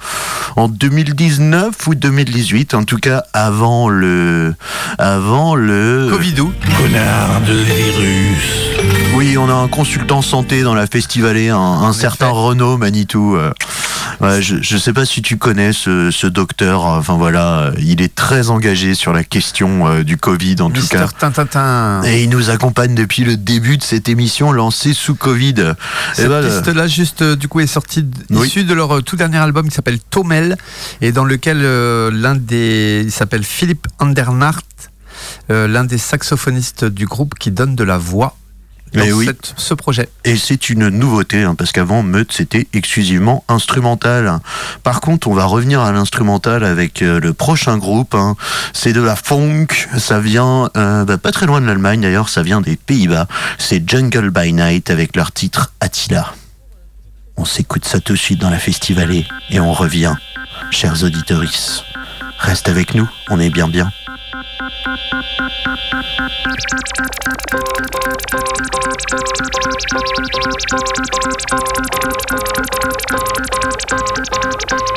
en 0.57 0.67
2019 0.67 1.89
ou 1.89 1.95
2018. 1.95 2.73
En 2.73 2.85
tout 2.85 2.97
cas, 2.97 3.25
avant 3.35 3.91
le, 3.91 4.55
avant 4.97 5.57
le. 5.57 6.09
Covidou. 6.11 6.55
Connard 6.75 7.43
de 7.43 7.53
virus. 7.53 8.71
Oui, 9.15 9.37
on 9.37 9.51
a 9.51 9.53
un 9.53 9.69
consultant 9.69 10.23
santé 10.23 10.63
dans 10.63 10.75
la 10.75 10.87
festivalée, 10.87 11.51
un, 11.51 11.59
un 11.59 11.93
certain. 11.93 12.29
Renaud 12.29 12.79
Manitou. 12.79 13.37
Euh. 14.23 14.37
Ouais, 14.37 14.43
je, 14.43 14.57
je 14.61 14.77
sais 14.79 14.93
pas 14.93 15.05
si 15.05 15.23
tu 15.23 15.37
connais 15.37 15.73
ce, 15.73 16.11
ce 16.11 16.27
docteur. 16.27 16.85
Enfin 16.85 17.17
voilà, 17.17 17.59
euh, 17.61 17.73
il 17.79 18.03
est 18.03 18.15
très 18.15 18.51
engagé 18.51 18.95
sur 18.95 19.13
la 19.13 19.25
question 19.25 19.87
euh, 19.89 20.03
du 20.05 20.17
Covid 20.17 20.57
en 20.61 20.71
tout 20.71 20.87
cas. 20.87 21.07
Tintintin. 21.09 22.03
Et 22.05 22.23
il 22.25 22.31
nous 22.31 22.51
accompagne 22.51 22.95
depuis 22.95 23.25
le 23.25 23.37
début 23.37 23.77
de 23.79 23.83
cette 23.83 24.09
émission 24.09 24.53
lancée 24.53 24.93
sous 24.95 25.15
Covid. 25.15 25.55
Et 26.19 26.23
Cette 26.23 26.47
piste-là, 26.47 26.87
juste, 26.87 27.23
euh, 27.23 27.37
du 27.37 27.49
coup, 27.49 27.61
est 27.61 27.67
sortie 27.67 28.05
Oui. 28.31 28.47
issue 28.47 28.65
de 28.65 28.75
leur 28.75 28.97
euh, 28.97 29.01
tout 29.03 29.17
dernier 29.17 29.39
album 29.39 29.69
qui 29.69 29.75
s'appelle 29.75 29.99
Tomel 30.01 30.57
et 31.01 31.13
dans 31.13 31.25
lequel 31.25 31.59
euh, 31.63 32.11
l'un 32.13 32.35
des. 32.37 33.03
Il 33.05 33.13
s'appelle 33.13 33.45
Philippe 33.45 33.87
Andernacht, 33.99 34.91
euh, 35.51 35.67
l'un 35.69 35.85
des 35.85 35.99
saxophonistes 35.99 36.85
du 36.85 37.07
groupe 37.07 37.35
qui 37.39 37.51
donne 37.51 37.75
de 37.77 37.85
la 37.85 37.99
voix 37.99 38.37
dans 38.93 39.05
oui. 39.17 39.27
cette- 39.27 39.55
ce 39.57 39.75
projet. 39.75 40.09
Et 40.25 40.37
c'est 40.37 40.69
une 40.71 40.89
nouveauté, 40.89 41.43
hein, 41.43 41.55
parce 41.55 41.73
qu'avant, 41.73 42.03
Meute, 42.03 42.33
c'était 42.33 42.67
exclusivement 42.73 43.45
instrumental. 43.49 44.39
Par 44.83 45.01
contre, 45.01 45.29
on 45.29 45.35
va 45.35 45.45
revenir 45.45 45.81
à 45.81 45.93
l'instrumental 45.93 46.65
avec 46.65 47.03
euh, 47.03 47.21
le 47.21 47.33
prochain 47.33 47.79
groupe. 47.79 48.15
hein. 48.15 48.37
C'est 48.73 48.93
de 48.93 49.01
la 49.01 49.17
funk, 49.17 49.67
ça 49.99 50.21
vient 50.21 50.71
euh, 50.77 51.05
bah, 51.05 51.19
pas 51.19 51.33
très 51.33 51.47
loin 51.47 51.61
de 51.61 51.67
l'Allemagne 51.67 52.01
d'ailleurs, 52.01 52.29
ça 52.29 52.43
vient 52.43 52.61
des 52.61 52.77
Pays-Bas. 52.77 53.27
C'est 53.59 53.89
Jungle 53.89 54.31
by 54.31 54.53
Night 54.53 54.91
avec 54.91 55.15
leur 55.17 55.33
titre 55.33 55.73
Attila. 55.81 56.35
On 57.37 57.45
s'écoute 57.45 57.85
ça 57.87 58.01
tout 58.01 58.13
de 58.15 58.19
suite 58.19 58.41
dans 58.41 58.51
la 58.51 58.59
festivalée 58.59 59.27
et 59.51 59.61
on 59.61 59.73
revient, 59.73 60.15
chers 60.71 61.03
auditeurs. 61.05 61.43
Reste 62.39 62.69
avec 62.69 62.95
nous, 62.95 63.09
on 63.31 63.39
est 63.41 63.51
bien 63.51 63.69
bien. 63.69 63.91
Thank 69.89 70.07
you. 74.73 74.90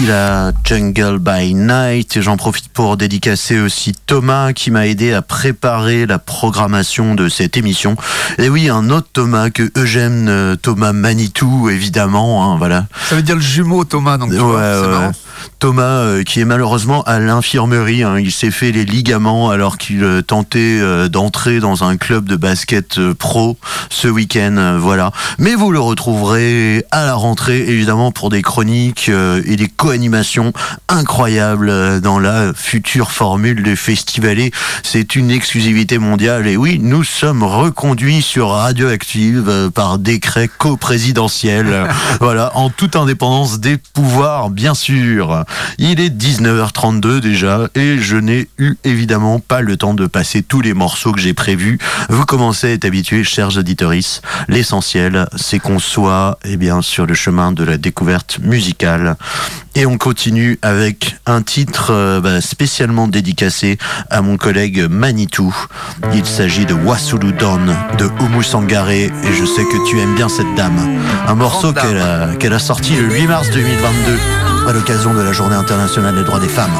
Attila 0.00 0.52
Jungle 0.64 1.18
by 1.18 1.52
Night 1.52 2.16
et 2.16 2.22
j'en 2.22 2.38
profite 2.38 2.68
pour 2.68 2.96
dédicacer 2.96 3.60
aussi 3.60 3.92
Thomas 4.06 4.54
qui 4.54 4.70
m'a 4.70 4.86
aidé 4.86 5.12
à 5.12 5.20
préparer 5.20 6.06
la 6.06 6.18
programmation 6.18 7.14
de 7.14 7.28
cette 7.28 7.58
émission. 7.58 7.96
Et 8.38 8.48
oui, 8.48 8.70
un 8.70 8.88
autre 8.88 9.08
Thomas 9.12 9.50
que 9.50 9.70
Eugène 9.76 10.28
euh, 10.30 10.56
Thomas 10.56 10.94
Manitou 10.94 11.68
évidemment, 11.68 12.50
hein, 12.50 12.56
voilà. 12.56 12.86
Ça 13.10 13.14
veut 13.14 13.20
dire 13.22 13.34
le 13.34 13.42
jumeau 13.42 13.84
Thomas 13.84 14.16
donc. 14.16 14.30
tu 14.30 14.36
Ouais, 14.36 14.42
vois. 14.42 15.12
Thomas 15.58 15.82
euh, 15.82 16.22
qui 16.22 16.40
est 16.40 16.44
malheureusement 16.44 17.02
à 17.02 17.18
l'infirmerie, 17.18 18.02
hein. 18.02 18.18
il 18.18 18.32
s'est 18.32 18.50
fait 18.50 18.72
les 18.72 18.84
ligaments 18.84 19.50
alors 19.50 19.78
qu'il 19.78 20.02
euh, 20.02 20.22
tentait 20.22 20.78
euh, 20.80 21.08
d'entrer 21.08 21.60
dans 21.60 21.84
un 21.84 21.96
club 21.96 22.26
de 22.26 22.36
basket 22.36 22.98
pro 23.12 23.58
ce 23.90 24.08
week-end, 24.08 24.78
voilà. 24.80 25.12
Mais 25.38 25.54
vous 25.54 25.70
le 25.70 25.80
retrouverez 25.80 26.84
à 26.90 27.04
la 27.04 27.14
rentrée 27.14 27.58
évidemment 27.68 28.12
pour 28.12 28.30
des 28.30 28.42
chroniques 28.42 29.10
et 29.10 29.56
des 29.56 29.68
co-animations 29.68 30.52
incroyables 30.88 32.00
dans 32.00 32.18
la 32.18 32.52
future 32.54 33.10
formule 33.10 33.62
de 33.62 33.74
Festivalé. 33.74 34.52
C'est 34.82 35.16
une 35.16 35.30
exclusivité 35.30 35.98
mondiale 35.98 36.46
et 36.46 36.56
oui, 36.56 36.78
nous 36.80 37.04
sommes 37.04 37.42
reconduits 37.42 38.22
sur 38.22 38.50
Radioactive 38.50 39.70
par 39.74 39.98
décret 39.98 40.48
co-présidentiel, 40.48 41.88
voilà, 42.20 42.56
en 42.56 42.70
toute 42.70 42.96
indépendance 42.96 43.60
des 43.60 43.76
pouvoirs 43.76 44.50
bien 44.50 44.74
sûr. 44.74 45.29
Il 45.78 46.00
est 46.00 46.10
19h32 46.10 47.20
déjà 47.20 47.68
et 47.74 47.98
je 47.98 48.16
n'ai 48.16 48.48
eu 48.58 48.74
évidemment 48.84 49.40
pas 49.40 49.60
le 49.60 49.76
temps 49.76 49.94
de 49.94 50.06
passer 50.06 50.42
tous 50.42 50.60
les 50.60 50.74
morceaux 50.74 51.12
que 51.12 51.20
j'ai 51.20 51.34
prévus. 51.34 51.78
Vous 52.08 52.24
commencez 52.24 52.68
à 52.68 52.70
être 52.70 52.84
habitués, 52.84 53.24
chers 53.24 53.56
auditoris. 53.56 54.22
L'essentiel, 54.48 55.28
c'est 55.36 55.58
qu'on 55.58 55.78
soit 55.78 56.38
eh 56.44 56.56
bien, 56.56 56.82
sur 56.82 57.06
le 57.06 57.14
chemin 57.14 57.52
de 57.52 57.64
la 57.64 57.78
découverte 57.78 58.38
musicale. 58.40 59.16
Et 59.74 59.86
on 59.86 59.98
continue 59.98 60.58
avec 60.62 61.16
un 61.26 61.42
titre 61.42 61.92
euh, 61.92 62.20
bah, 62.20 62.40
spécialement 62.40 63.06
dédicacé 63.06 63.78
à 64.10 64.20
mon 64.20 64.36
collègue 64.36 64.86
Manitou. 64.90 65.54
Il 66.12 66.26
s'agit 66.26 66.66
de 66.66 66.74
Wasulu 66.74 67.32
Don 67.32 67.60
de 67.98 68.10
Oumu 68.20 68.42
Sangaré 68.42 69.04
et 69.04 69.32
je 69.38 69.44
sais 69.44 69.62
que 69.62 69.88
tu 69.88 69.98
aimes 70.00 70.14
bien 70.16 70.28
cette 70.28 70.54
dame. 70.56 70.78
Un 71.28 71.34
morceau 71.34 71.72
qu'elle 71.72 71.98
a, 71.98 72.34
qu'elle 72.34 72.52
a 72.52 72.58
sorti 72.58 72.96
le 72.96 73.14
8 73.14 73.26
mars 73.28 73.50
2022 73.50 74.18
à 74.68 74.72
l'occasion 74.72 75.14
de 75.14 75.19
la 75.22 75.32
Journée 75.32 75.56
internationale 75.56 76.14
des 76.14 76.24
droits 76.24 76.40
des 76.40 76.48
femmes. 76.48 76.70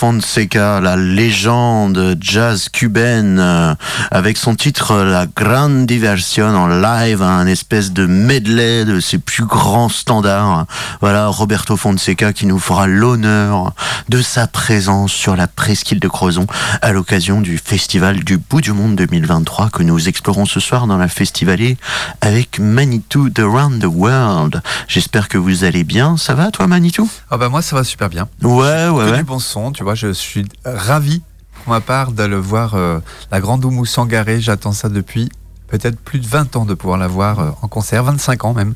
Fonseca, 0.00 0.78
la 0.82 0.94
légende 0.96 2.18
jazz 2.20 2.68
cubaine, 2.68 3.38
euh, 3.40 3.74
avec 4.10 4.36
son 4.36 4.54
titre 4.54 4.94
La 4.94 5.24
Grande 5.24 5.86
Diversion 5.86 6.48
en 6.54 6.66
live, 6.68 7.22
un 7.22 7.46
espèce 7.46 7.94
de 7.94 8.04
medley 8.04 8.84
de 8.84 9.00
ses 9.00 9.16
plus 9.16 9.46
grands 9.46 9.88
standards. 9.88 10.66
Voilà, 11.00 11.28
Roberto 11.28 11.78
Fonseca 11.78 12.34
qui 12.34 12.44
nous 12.44 12.58
fera 12.58 12.86
l'honneur 12.86 13.72
de 14.10 14.20
sa 14.20 14.46
présence 14.46 15.12
sur 15.12 15.34
la 15.34 15.46
presqu'île 15.46 15.98
de 15.98 16.08
Crozon 16.08 16.46
à 16.82 16.92
l'occasion 16.92 17.40
du 17.40 17.56
Festival 17.56 18.22
du 18.22 18.36
Bout 18.36 18.60
du 18.60 18.72
Monde 18.74 18.96
2023 18.96 19.70
que 19.70 19.82
nous 19.82 20.08
explorons 20.08 20.44
ce 20.44 20.60
soir 20.60 20.86
dans 20.86 20.98
la 20.98 21.08
Festivalier 21.08 21.78
avec 22.20 22.58
Manitou 22.58 23.30
de 23.30 23.42
Round 23.42 23.80
the 23.80 23.86
World. 23.88 24.60
J'espère 24.88 25.28
que 25.28 25.38
vous 25.38 25.64
allez 25.64 25.84
bien. 25.84 26.18
Ça 26.18 26.34
va 26.34 26.50
toi 26.50 26.66
Manitou? 26.66 27.08
Ah 27.30 27.38
bah 27.38 27.48
moi 27.48 27.62
ça 27.62 27.74
va 27.76 27.82
super 27.82 28.10
bien. 28.10 28.28
Ouais, 28.42 28.88
ouais, 28.88 29.04
Que 29.06 29.10
ouais. 29.12 29.16
du 29.16 29.24
bon 29.24 29.38
son, 29.38 29.72
tu 29.72 29.85
je 29.94 30.12
suis 30.12 30.46
ravi 30.64 31.22
pour 31.54 31.72
ma 31.72 31.80
part 31.80 32.12
d'aller 32.12 32.36
voir 32.36 32.74
euh, 32.74 32.98
la 33.30 33.40
Grande 33.40 33.64
Oumou 33.64 33.86
Sangaré. 33.86 34.40
J'attends 34.40 34.72
ça 34.72 34.88
depuis 34.88 35.30
peut-être 35.68 35.98
plus 35.98 36.18
de 36.20 36.26
20 36.26 36.56
ans 36.56 36.64
de 36.64 36.74
pouvoir 36.74 36.98
la 36.98 37.08
voir 37.08 37.40
euh, 37.40 37.50
en 37.62 37.68
concert, 37.68 38.04
25 38.04 38.44
ans 38.44 38.54
même. 38.54 38.74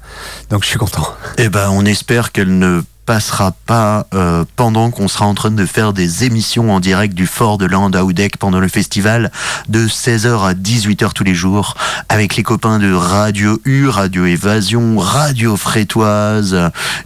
Donc 0.50 0.62
je 0.62 0.68
suis 0.68 0.78
content. 0.78 1.06
Eh 1.38 1.48
ben, 1.48 1.70
on 1.70 1.84
espère 1.84 2.32
qu'elle 2.32 2.58
ne 2.58 2.82
passera 3.10 3.50
pas 3.66 4.06
euh, 4.14 4.44
pendant 4.54 4.92
qu'on 4.92 5.08
sera 5.08 5.26
en 5.26 5.34
train 5.34 5.50
de 5.50 5.66
faire 5.66 5.92
des 5.92 6.22
émissions 6.22 6.72
en 6.72 6.78
direct 6.78 7.12
du 7.12 7.26
fort 7.26 7.58
de 7.58 7.66
Landaudeck 7.66 8.36
pendant 8.36 8.60
le 8.60 8.68
festival 8.68 9.32
de 9.68 9.88
16h 9.88 10.48
à 10.48 10.54
18h 10.54 11.12
tous 11.12 11.24
les 11.24 11.34
jours 11.34 11.74
avec 12.08 12.36
les 12.36 12.44
copains 12.44 12.78
de 12.78 12.92
Radio 12.92 13.60
U, 13.64 13.88
Radio 13.88 14.26
Évasion, 14.26 14.96
Radio 14.96 15.56
Frétoise 15.56 16.56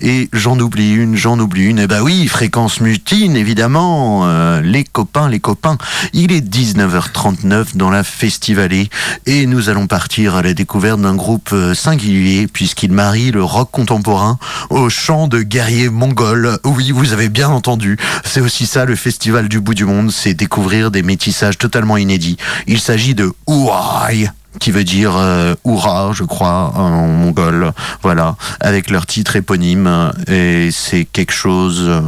et 0.03 0.29
j'en 0.35 0.61
oublie 0.61 0.93
une, 0.93 1.17
j'en 1.17 1.39
oublie 1.39 1.65
une. 1.65 1.79
Eh 1.79 1.87
ben 1.87 2.03
oui, 2.03 2.27
Fréquence 2.27 2.83
Mutine 2.83 3.35
évidemment, 3.35 4.25
euh, 4.27 4.61
les 4.61 4.85
copains, 4.85 5.31
les 5.31 5.41
copains. 5.41 5.79
Il 6.13 6.33
est 6.33 6.47
19h39 6.47 7.77
dans 7.77 7.89
la 7.89 8.05
Festivalée 8.05 8.91
et 9.25 9.47
nous 9.47 9.71
allons 9.71 9.87
partir 9.87 10.35
à 10.35 10.43
la 10.43 10.53
découverte 10.53 11.01
d'un 11.01 11.17
groupe 11.17 11.49
euh, 11.55 11.73
singulier 11.73 12.47
puisqu'il 12.47 12.93
marie 12.93 13.31
le 13.31 13.43
rock 13.43 13.71
contemporain 13.71 14.39
au 14.69 14.91
chant 14.91 15.29
de 15.29 15.41
guerriers 15.41 15.94
mongols. 15.95 16.59
Oui, 16.65 16.91
vous 16.91 17.15
avez 17.15 17.31
bien 17.31 17.49
entendu. 17.49 17.97
C'est 18.25 18.41
aussi 18.41 18.67
ça 18.67 18.85
le 18.85 18.97
festival 18.97 19.49
du 19.49 19.61
bout 19.61 19.75
du 19.75 19.87
monde, 19.87 20.11
c'est 20.11 20.35
découvrir 20.35 20.91
des 20.91 21.03
métissages 21.03 21.57
totalement 21.57 21.97
inédits. 21.97 22.37
Il 22.67 22.81
s'agit 22.81 23.15
de 23.15 23.33
Ouai 23.47 24.29
qui 24.61 24.71
veut 24.71 24.85
dire 24.85 25.17
euh, 25.17 25.55
Oura, 25.65 26.13
je 26.13 26.25
crois, 26.25 26.73
en 26.77 27.07
mongol. 27.07 27.73
Voilà, 28.03 28.37
avec 28.61 28.91
leur 28.91 29.07
titre 29.07 29.37
éponyme. 29.37 30.13
Et 30.29 30.71
c'est 30.71 31.05
quelque 31.05 31.33
chose 31.33 31.85
euh, 31.87 32.01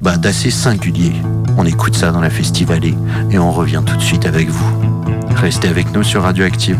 bah, 0.00 0.16
d'assez 0.16 0.50
singulier. 0.50 1.12
On 1.56 1.64
écoute 1.64 1.96
ça 1.96 2.10
dans 2.10 2.20
la 2.20 2.30
Festivalée 2.30 2.94
et 3.30 3.38
on 3.38 3.52
revient 3.52 3.82
tout 3.84 3.96
de 3.96 4.02
suite 4.02 4.26
avec 4.26 4.48
vous. 4.48 4.70
Restez 5.36 5.68
avec 5.68 5.92
nous 5.92 6.02
sur 6.02 6.22
Radioactive. 6.22 6.78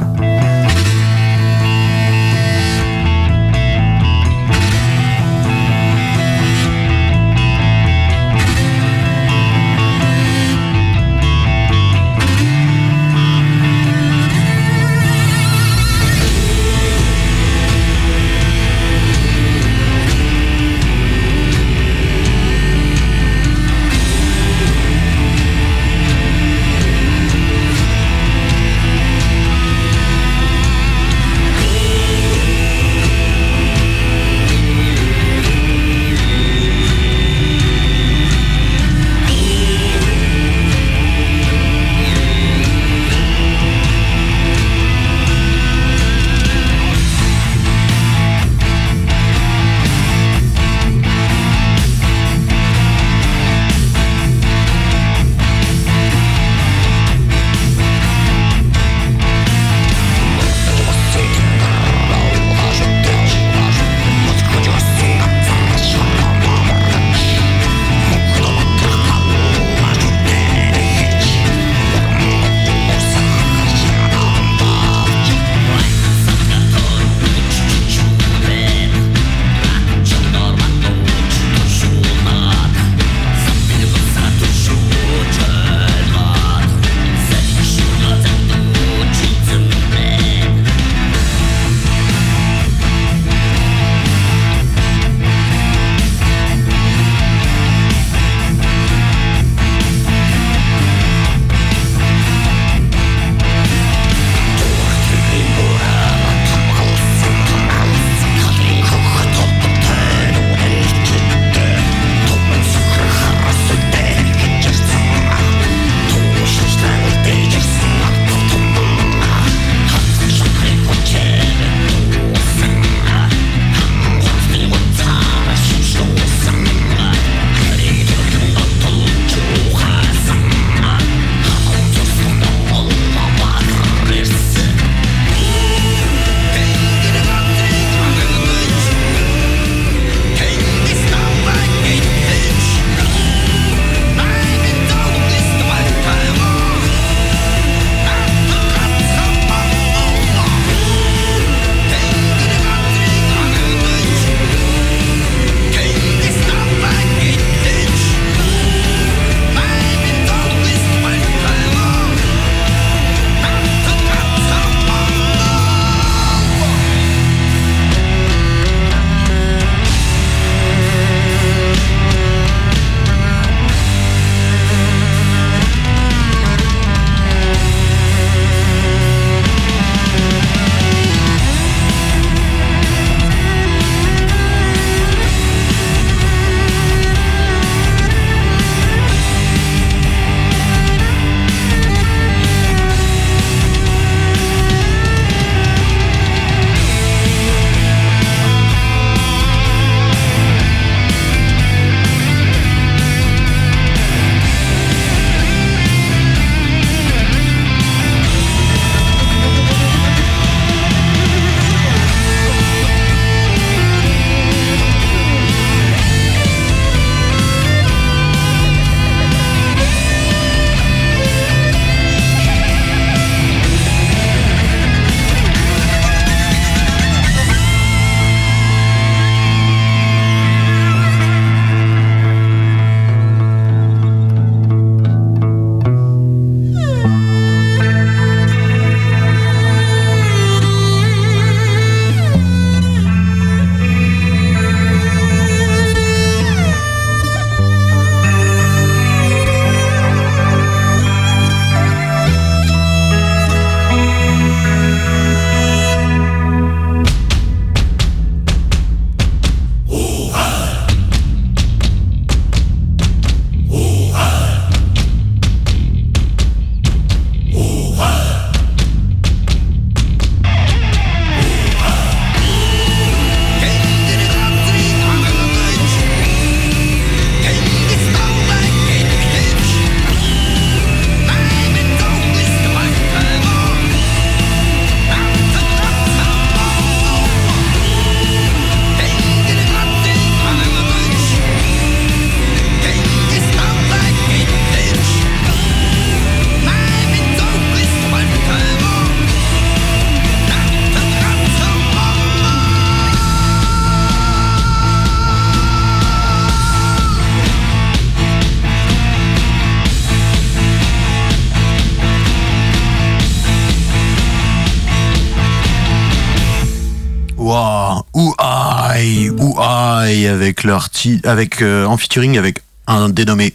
Avec 320.41 320.65
leur 320.65 320.89
avec 321.25 321.61
euh, 321.61 321.85
en 321.85 321.97
featuring 321.99 322.39
avec 322.39 322.61
un 322.87 323.09
dénommé 323.11 323.53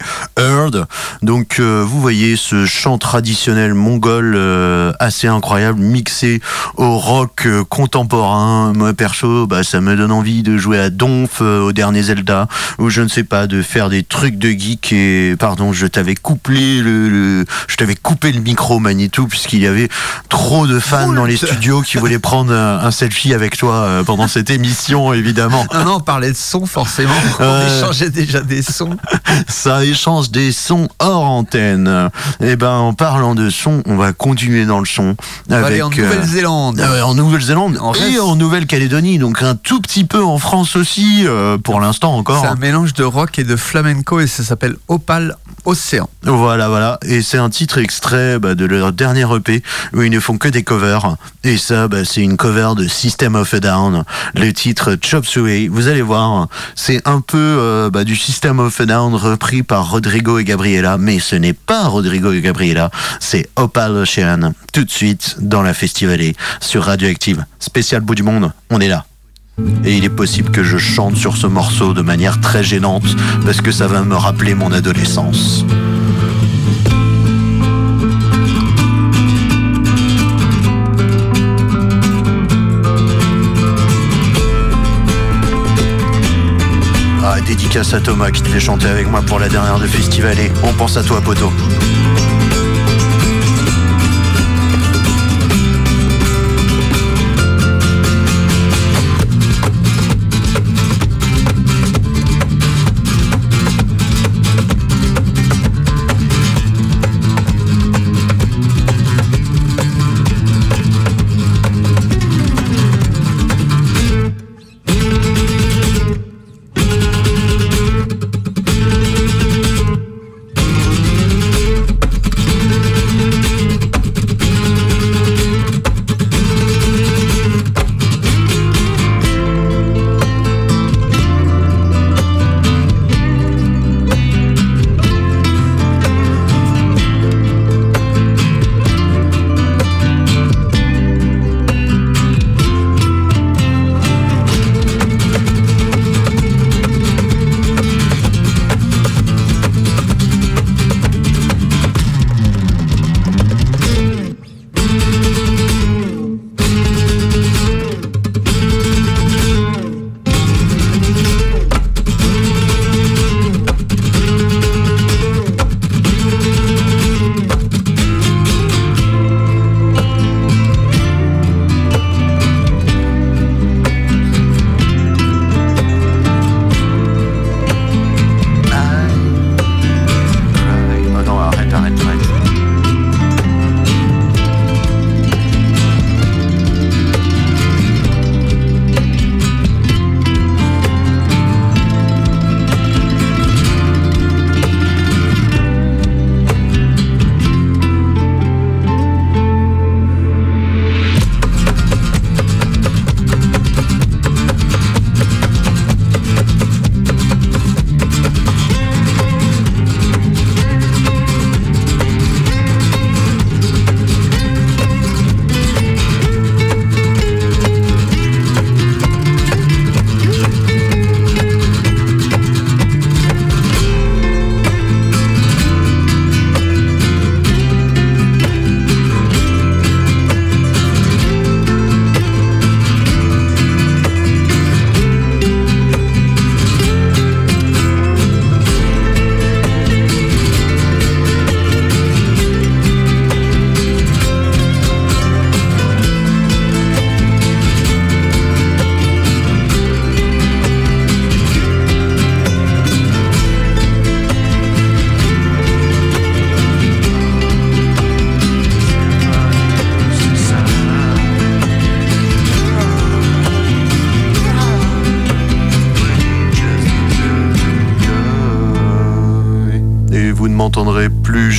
Donc 1.22 1.56
euh, 1.60 1.84
vous 1.86 2.00
voyez 2.00 2.36
ce 2.36 2.66
chant 2.66 2.98
traditionnel 2.98 3.74
mongol 3.74 4.34
euh, 4.36 4.92
assez 5.00 5.26
incroyable 5.28 5.78
mixé 5.80 6.40
au 6.76 6.98
rock 6.98 7.44
euh, 7.46 7.64
contemporain. 7.64 8.72
Moi 8.74 8.92
perso, 8.94 9.46
bah, 9.46 9.62
ça 9.62 9.80
me 9.80 9.96
donne 9.96 10.12
envie 10.12 10.42
de 10.42 10.56
jouer 10.58 10.78
à 10.78 10.90
Donf 10.90 11.40
au 11.40 11.72
dernier 11.72 12.02
Zelda 12.02 12.48
ou 12.78 12.90
je 12.90 13.02
ne 13.02 13.08
sais 13.08 13.24
pas 13.24 13.46
de 13.46 13.62
faire 13.62 13.88
des 13.88 14.02
trucs 14.02 14.38
de 14.38 14.48
geek 14.50 14.92
et 14.92 15.34
pardon, 15.38 15.72
je 15.72 15.86
t'avais 15.86 16.14
coupé 16.14 16.80
le, 16.80 17.08
le- 17.08 17.44
je 17.68 17.76
t'avais 17.76 17.94
coupé 17.94 18.32
le 18.32 18.40
micro 18.40 18.78
Manitou 18.78 19.26
puisqu'il 19.26 19.60
y 19.60 19.66
avait 19.66 19.88
trop 20.28 20.66
de 20.66 20.78
fans 20.78 21.12
dans 21.12 21.24
les 21.24 21.36
studios 21.36 21.82
qui 21.82 21.96
voulaient 21.98 22.18
prendre 22.18 22.52
un, 22.52 22.78
un 22.78 22.90
selfie 22.90 23.34
avec 23.34 23.56
toi 23.56 24.02
pendant 24.04 24.28
cette 24.28 24.50
émission 24.50 25.12
évidemment. 25.12 25.66
Non, 25.74 25.84
non, 25.84 25.94
on 25.96 26.00
parlait 26.00 26.30
de 26.30 26.36
son 26.36 26.66
forcément. 26.66 27.12
On 27.40 27.60
échangeait 27.66 28.10
déjà 28.10 28.40
des 28.40 28.62
sons. 28.62 28.96
Ça 29.48 29.84
échange 29.84 30.30
des 30.30 30.52
sons 30.56 30.88
hors 30.98 31.24
antenne. 31.24 32.10
Et 32.40 32.56
ben, 32.56 32.76
en 32.76 32.94
parlant 32.94 33.34
de 33.34 33.50
son, 33.50 33.82
on 33.86 33.96
va 33.96 34.12
continuer 34.12 34.64
dans 34.66 34.80
le 34.80 34.86
son. 34.86 35.16
On 35.48 35.52
va 35.52 35.58
avec, 35.58 35.72
aller 35.72 35.82
en 35.82 35.90
euh, 35.90 36.02
Nouvelle-Zélande. 36.02 36.80
euh, 36.80 37.02
en 37.02 37.14
Nouvelle-Zélande 37.14 37.78
et 38.10 38.18
en 38.18 38.36
Nouvelle-Calédonie, 38.36 39.18
donc 39.18 39.42
un 39.42 39.54
tout 39.54 39.80
petit 39.80 40.04
peu 40.04 40.22
en 40.22 40.38
France 40.38 40.76
aussi, 40.76 41.24
euh, 41.26 41.58
pour 41.58 41.80
l'instant 41.80 42.16
encore. 42.16 42.42
C'est 42.42 42.48
un 42.48 42.56
mélange 42.56 42.94
de 42.94 43.04
rock 43.04 43.38
et 43.38 43.44
de 43.44 43.56
flamenco 43.56 44.20
et 44.20 44.26
ça 44.26 44.42
s'appelle 44.42 44.76
Opal 44.88 45.36
Océan. 45.66 46.08
Voilà, 46.22 46.68
voilà. 46.68 46.98
Et 47.04 47.22
c'est 47.22 47.38
un 47.38 47.50
titre 47.50 47.78
extrait 47.78 48.38
bah, 48.38 48.54
de 48.54 48.64
leur 48.64 48.92
dernier 48.92 49.26
EP 49.34 49.62
où 49.92 50.02
ils 50.02 50.10
ne 50.10 50.20
font 50.20 50.38
que 50.38 50.48
des 50.48 50.62
covers. 50.62 51.16
Et 51.44 51.58
ça, 51.58 51.88
bah, 51.88 52.04
c'est 52.04 52.22
une 52.22 52.36
cover 52.36 52.70
de 52.76 52.86
System 52.86 53.34
of 53.34 53.52
a 53.52 53.60
Down. 53.60 54.04
Le 54.34 54.52
titre 54.52 54.96
Chop 55.02 55.26
Suey. 55.26 55.68
Vous 55.68 55.88
allez 55.88 56.02
voir, 56.02 56.48
c'est 56.74 57.06
un 57.06 57.20
peu 57.20 57.36
euh, 57.36 57.90
bah, 57.90 58.04
du 58.04 58.16
System 58.16 58.60
of 58.60 58.80
a 58.80 58.86
Down 58.86 59.14
repris 59.14 59.62
par 59.62 59.90
Rodrigo 59.90 60.38
et 60.38 60.44
Gabriela. 60.44 60.98
Mais 60.98 61.18
ce 61.18 61.36
n'est 61.36 61.52
pas 61.52 61.88
Rodrigo 61.88 62.32
et 62.32 62.40
Gabriela, 62.40 62.90
c'est 63.20 63.48
Opal 63.56 63.92
Ocean. 63.96 64.52
Tout 64.72 64.84
de 64.84 64.90
suite 64.90 65.36
dans 65.40 65.62
la 65.62 65.74
Festivalée 65.74 66.36
sur 66.60 66.84
Radioactive. 66.84 67.44
Spécial 67.58 68.02
bout 68.02 68.14
du 68.14 68.22
monde, 68.22 68.52
on 68.70 68.80
est 68.80 68.88
là. 68.88 69.04
Et 69.84 69.96
il 69.96 70.04
est 70.04 70.10
possible 70.10 70.50
que 70.50 70.62
je 70.62 70.76
chante 70.76 71.16
sur 71.16 71.36
ce 71.36 71.46
morceau 71.46 71.94
de 71.94 72.02
manière 72.02 72.40
très 72.40 72.62
gênante 72.62 73.16
parce 73.44 73.60
que 73.60 73.70
ça 73.70 73.86
va 73.86 74.02
me 74.02 74.14
rappeler 74.14 74.54
mon 74.54 74.70
adolescence. 74.72 75.64
Ah, 87.24 87.40
dédicace 87.46 87.94
à 87.94 88.00
Thomas 88.00 88.30
qui 88.30 88.42
devait 88.42 88.60
chanter 88.60 88.86
avec 88.86 89.10
moi 89.10 89.22
pour 89.22 89.38
la 89.38 89.48
dernière 89.48 89.78
de 89.78 89.86
Festivalé. 89.86 90.52
On 90.64 90.72
pense 90.74 90.96
à 90.96 91.02
toi, 91.02 91.20
poteau. 91.20 91.50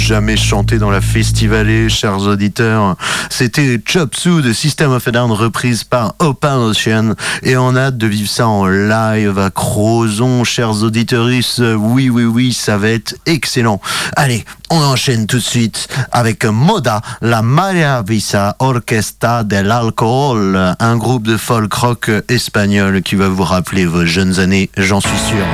Jamais 0.07 0.37
chanter 0.37 0.77
dans 0.77 0.89
la 0.89 1.01
festivalée, 1.01 1.89
chers 1.89 2.19
auditeurs. 2.19 2.95
C'était 3.29 3.77
Chop 3.85 4.15
Suey 4.15 4.41
de 4.41 4.53
System 4.53 4.93
of 4.93 5.05
a 5.05 5.11
Down 5.11 5.33
reprise 5.33 5.83
par 5.83 6.13
Open 6.19 6.53
Ocean 6.53 7.13
et 7.43 7.57
on 7.57 7.75
a 7.75 7.87
hâte 7.87 7.97
de 7.97 8.07
vivre 8.07 8.29
ça 8.29 8.47
en 8.47 8.67
live 8.67 9.37
à 9.37 9.49
Crozon, 9.49 10.45
chers 10.45 10.81
auditeurs. 10.81 11.25
Oui, 11.25 12.09
oui, 12.09 12.23
oui, 12.23 12.53
ça 12.53 12.77
va 12.77 12.87
être 12.87 13.15
excellent. 13.25 13.81
Allez, 14.15 14.45
on 14.69 14.81
enchaîne 14.81 15.27
tout 15.27 15.39
de 15.39 15.41
suite 15.41 15.89
avec 16.13 16.45
Moda, 16.45 17.01
la 17.21 17.41
Maravisa 17.41 18.55
Orquesta 18.59 19.43
del 19.43 19.69
Alcohol, 19.69 20.73
un 20.79 20.95
groupe 20.95 21.27
de 21.27 21.35
folk 21.35 21.73
rock 21.73 22.09
espagnol 22.29 23.01
qui 23.01 23.15
va 23.15 23.27
vous 23.27 23.43
rappeler 23.43 23.85
vos 23.85 24.05
jeunes 24.05 24.39
années, 24.39 24.69
j'en 24.77 25.01
suis 25.01 25.19
sûr. 25.27 25.45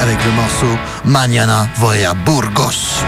Avec 0.00 0.16
le 0.24 0.30
morceau 0.32 0.78
Mañana 1.04 1.68
voy 1.76 1.98
Burgos. 2.24 3.04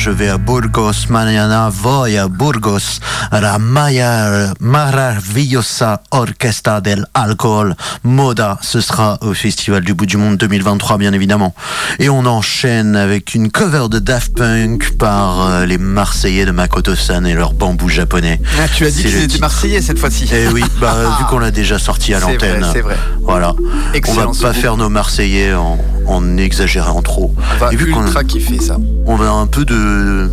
Je 0.00 0.10
vais 0.10 0.28
à 0.30 0.38
Burgos. 0.38 1.08
Mañana 1.10 1.68
voy 1.70 2.16
a 2.16 2.26
Burgos. 2.26 3.00
La 3.32 3.58
Maya 3.58 4.54
Maravillosa 4.58 6.00
Orquesta 6.10 6.80
del 6.80 7.06
Alcohol. 7.12 7.74
Moda, 8.04 8.56
ce 8.62 8.80
sera 8.80 9.18
au 9.20 9.34
Festival 9.34 9.82
du 9.84 9.92
Bout 9.92 10.06
du 10.06 10.16
Monde 10.16 10.38
2023, 10.38 10.96
bien 10.96 11.12
évidemment. 11.12 11.54
Et 11.98 12.08
on 12.08 12.24
enchaîne 12.24 12.96
avec 12.96 13.34
une 13.34 13.50
cover 13.50 13.88
de 13.90 13.98
Daft 13.98 14.34
Punk 14.36 14.96
par 14.96 15.42
euh, 15.50 15.66
les 15.66 15.76
Marseillais 15.76 16.46
de 16.46 16.50
Makoto-san 16.52 17.26
et 17.26 17.34
leur 17.34 17.52
bambou 17.52 17.88
japonais. 17.90 18.40
Ah, 18.58 18.68
tu 18.74 18.86
as 18.86 18.90
dit 18.90 19.02
qu'ils 19.02 19.22
étaient 19.24 19.38
marseillais 19.38 19.82
cette 19.82 19.98
fois-ci. 19.98 20.28
Eh 20.32 20.48
oui, 20.48 20.64
bah, 20.80 20.94
vu 21.18 21.24
qu'on 21.26 21.38
l'a 21.38 21.50
déjà 21.50 21.78
sorti 21.78 22.14
à 22.14 22.20
vrai, 22.20 22.32
l'antenne. 22.32 22.66
c'est 22.72 22.80
vrai. 22.80 22.96
Voilà. 23.22 23.54
Excellent 23.92 24.30
on 24.30 24.32
va 24.32 24.48
pas 24.48 24.54
faire 24.54 24.76
nos 24.78 24.88
Marseillais 24.88 25.52
en, 25.52 25.78
en 26.06 26.36
exagérant 26.38 27.02
trop. 27.02 27.34
On 27.56 27.58
va 27.64 27.72
Et 27.72 27.76
vu 27.76 27.90
qu'on- 27.90 28.06
ultra 28.06 28.24
kiffer 28.24 28.60
ça. 28.60 28.76
on 29.06 29.20
a 29.20 29.28
un 29.28 29.46
peu 29.46 29.64
de 29.64 29.89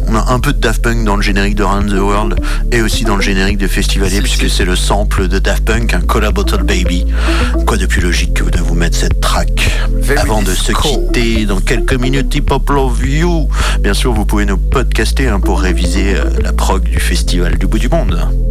on 0.08 0.16
a 0.16 0.32
un 0.32 0.40
peu 0.40 0.54
de 0.54 0.60
Daft 0.60 0.82
Punk 0.82 1.04
dans 1.04 1.16
le 1.16 1.22
générique 1.22 1.56
de 1.56 1.64
Round 1.64 1.90
the 1.90 2.00
World 2.00 2.36
et 2.72 2.82
aussi 2.82 3.04
dans 3.04 3.16
le 3.16 3.22
générique 3.22 3.58
de 3.58 3.68
Festivalier 3.68 4.22
puisque 4.22 4.50
c'est 4.50 4.66
le 4.66 4.76
sample 4.76 5.28
de 5.28 5.40
Daft 5.40 5.66
Punk 5.66 5.94
un 5.94 6.02
Cola 6.02 6.32
Bottle 6.32 6.64
Baby. 6.64 7.06
Quoi 7.66 7.78
de 7.78 7.86
plus 7.86 8.02
logique 8.02 8.34
que 8.34 8.44
de 8.44 8.60
vous 8.60 8.76
mettre 8.76 8.98
cette 8.98 9.20
track 9.20 9.72
Very 9.94 10.20
avant 10.20 10.42
de 10.42 10.54
se 10.54 10.72
quitter 10.72 11.46
dans 11.46 11.60
quelques 11.60 11.96
minutes 11.96 12.34
Hip 12.36 12.46
Hop 12.52 12.70
Love 12.70 13.06
You? 13.06 13.50
Bien 13.82 13.94
sûr 13.94 14.14
vous 14.14 14.26
pouvez 14.26 14.46
nous 14.46 14.58
podcaster 14.58 15.28
hein, 15.28 15.40
pour 15.40 15.62
réviser 15.62 16.16
euh, 16.16 16.24
la 16.42 16.54
prog 16.54 16.84
du 16.84 17.00
festival 17.00 17.58
du 17.58 17.68
bout 17.68 17.80
du 17.80 17.90
monde 17.90 18.47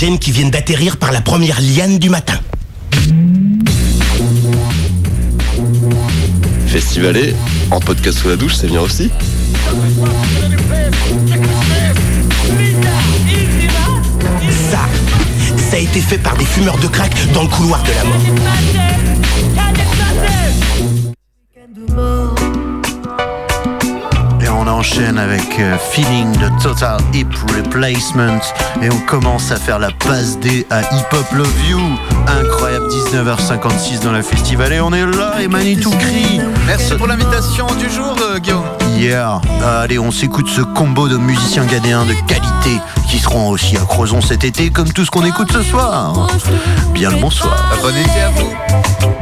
Jane 0.00 0.18
qui 0.18 0.32
viennent 0.32 0.50
d'atterrir 0.50 0.96
par 0.96 1.12
la 1.12 1.20
première 1.20 1.60
liane 1.60 1.98
du 1.98 2.08
matin. 2.08 2.40
Festivalé, 6.66 7.34
en 7.70 7.80
podcast 7.80 8.16
sous 8.16 8.30
la 8.30 8.36
douche, 8.36 8.54
c'est 8.54 8.68
bien 8.68 8.80
aussi. 8.80 9.10
Ça, 14.70 14.88
ça 15.70 15.76
a 15.76 15.78
été 15.78 16.00
fait 16.00 16.16
par 16.16 16.34
des 16.38 16.46
fumeurs 16.46 16.78
de 16.78 16.86
crack 16.86 17.12
dans 17.34 17.42
le 17.42 17.48
couloir 17.48 17.82
de 17.82 17.90
la 17.90 18.04
mort. 18.04 18.79
Enchaîne 24.90 25.18
avec 25.18 25.58
euh, 25.58 25.76
Feeling 25.92 26.32
de 26.32 26.62
Total 26.62 26.98
Hip 27.12 27.28
Replacement. 27.56 28.40
Et 28.82 28.90
on 28.90 28.98
commence 29.06 29.50
à 29.50 29.56
faire 29.56 29.78
la 29.78 29.90
passe 29.90 30.38
D 30.38 30.66
à 30.70 30.80
Hip 30.80 31.06
Hop 31.12 31.26
Love 31.32 31.68
You. 31.68 31.80
Incroyable, 32.26 32.86
19h56 32.88 34.02
dans 34.02 34.12
la 34.12 34.22
festival. 34.22 34.72
Et 34.72 34.80
on 34.80 34.92
est 34.92 35.06
là, 35.06 35.34
et 35.40 35.48
Manitou 35.48 35.90
crie. 35.90 36.40
Merci 36.66 36.94
pour 36.94 37.06
l'invitation 37.06 37.66
du 37.78 37.88
jour, 37.90 38.16
euh, 38.20 38.38
Guillaume. 38.38 38.64
Yeah. 38.96 39.40
Allez, 39.64 39.98
on 39.98 40.10
s'écoute 40.10 40.48
ce 40.48 40.62
combo 40.62 41.08
de 41.08 41.16
musiciens 41.16 41.64
gadéens 41.66 42.04
de 42.04 42.14
qualité 42.26 42.80
qui 43.08 43.18
seront 43.18 43.50
aussi 43.50 43.76
à 43.76 43.80
Crozon 43.80 44.20
cet 44.20 44.44
été, 44.44 44.70
comme 44.70 44.92
tout 44.92 45.04
ce 45.04 45.10
qu'on 45.10 45.24
écoute 45.24 45.52
ce 45.52 45.62
soir. 45.62 46.28
Bien 46.92 47.10
le 47.10 47.16
bonsoir. 47.16 47.56
Bon 47.82 47.88
été 47.90 48.20
à 48.20 48.30
vous. 48.30 49.19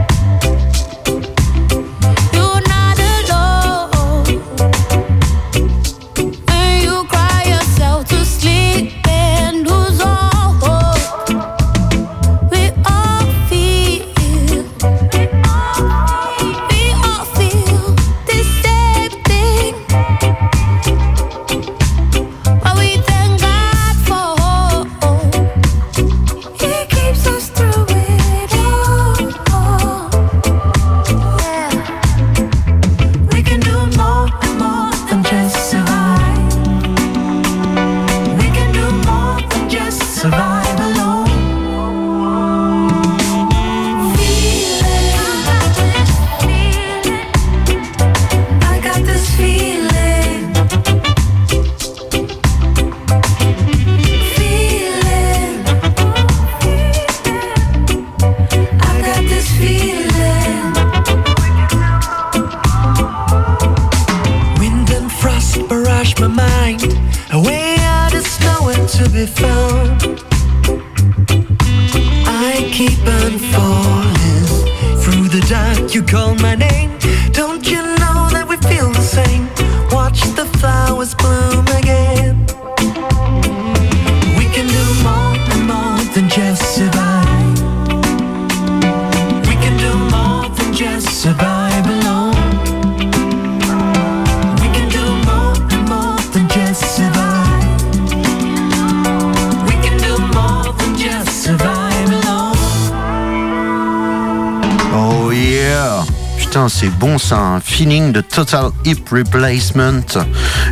Un 107.32 107.60
feeling 107.60 108.12
de 108.12 108.20
Total 108.20 108.70
Hip 108.84 109.04
Replacement. 109.10 110.24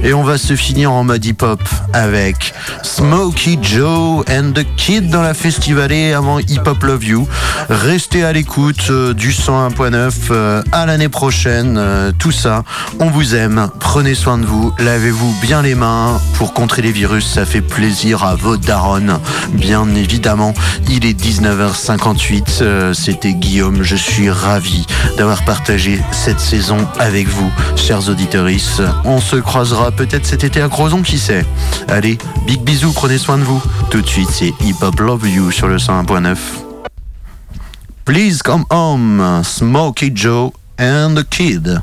Et 0.03 0.13
on 0.15 0.23
va 0.23 0.39
se 0.39 0.55
finir 0.55 0.93
en 0.93 1.05
mode 1.05 1.25
hip-hop 1.25 1.61
avec 1.93 2.55
Smokey 2.97 3.59
Joe 3.61 4.25
and 4.31 4.53
the 4.55 4.65
Kid 4.77 5.11
dans 5.11 5.21
la 5.21 5.35
festivalée 5.35 6.15
avant 6.15 6.39
Hip 6.39 6.63
Hop 6.65 6.83
Love 6.83 7.05
You. 7.05 7.29
Restez 7.69 8.25
à 8.25 8.33
l'écoute 8.33 8.87
euh, 8.89 9.13
du 9.13 9.33
101.9 9.33 10.13
euh, 10.31 10.63
à 10.73 10.87
l'année 10.87 11.11
prochaine. 11.11 11.77
euh, 11.77 12.11
tout 12.19 12.33
ça, 12.33 12.65
on 12.99 13.11
vous 13.11 13.35
aime. 13.35 13.69
Prenez 13.81 14.15
soin 14.15 14.39
de 14.39 14.47
vous. 14.47 14.73
Lavez-vous 14.79 15.35
bien 15.43 15.61
les 15.61 15.75
mains 15.75 16.19
pour 16.39 16.55
contrer 16.55 16.81
les 16.81 16.91
virus. 16.91 17.27
Ça 17.27 17.45
fait 17.45 17.61
plaisir 17.61 18.25
à 18.25 18.35
vos 18.35 18.57
darons. 18.57 19.21
Bien 19.53 19.87
évidemment, 19.95 20.55
il 20.89 21.05
est 21.05 21.21
19h58. 21.21 22.63
euh, 22.63 22.95
C'était 22.95 23.35
Guillaume. 23.35 23.83
Je 23.83 23.97
suis 23.97 24.31
ravi 24.31 24.87
d'avoir 25.19 25.45
partagé 25.45 26.01
cette 26.13 26.41
saison 26.41 26.79
avec 26.99 27.29
vous, 27.29 27.51
chers 27.77 28.09
auditeurs. 28.09 28.47
On 29.05 29.21
se 29.21 29.37
croisera 29.37 29.91
peut-être 29.91 30.25
cet 30.25 30.45
été 30.45 30.63
à 30.63 30.69
Crozon, 30.69 31.03
qui 31.03 31.19
sait? 31.19 31.45
Allez, 31.89 32.17
big 32.47 32.61
bisous, 32.63 32.86
prenez 32.93 33.19
soin 33.19 33.39
de 33.39 33.45
vous. 33.45 33.63
Tout 33.91 34.01
de 34.03 34.07
suite, 34.07 34.31
c'est 34.31 34.53
Hip 34.61 34.77
Hop 34.83 35.01
Love 35.01 35.29
You 35.29 35.51
sur 35.51 35.69
le 35.69 35.77
101.9. 35.77 36.37
Please 38.05 38.43
come 38.43 38.65
home, 38.71 39.43
Smokey 39.43 40.13
Joe 40.15 40.53
and 40.79 41.15
the 41.15 41.25
Kid. 41.29 41.81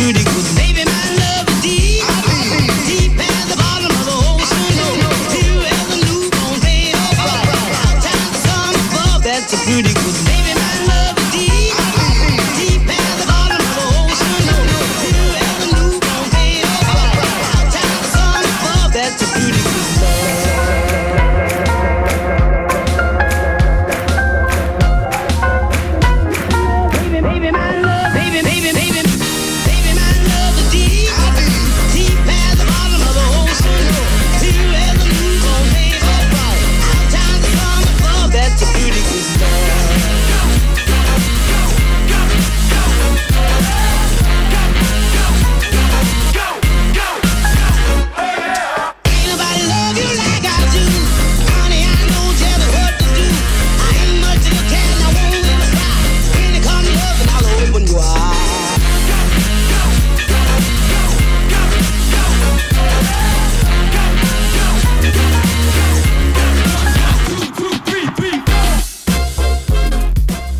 Pretty 0.00 0.29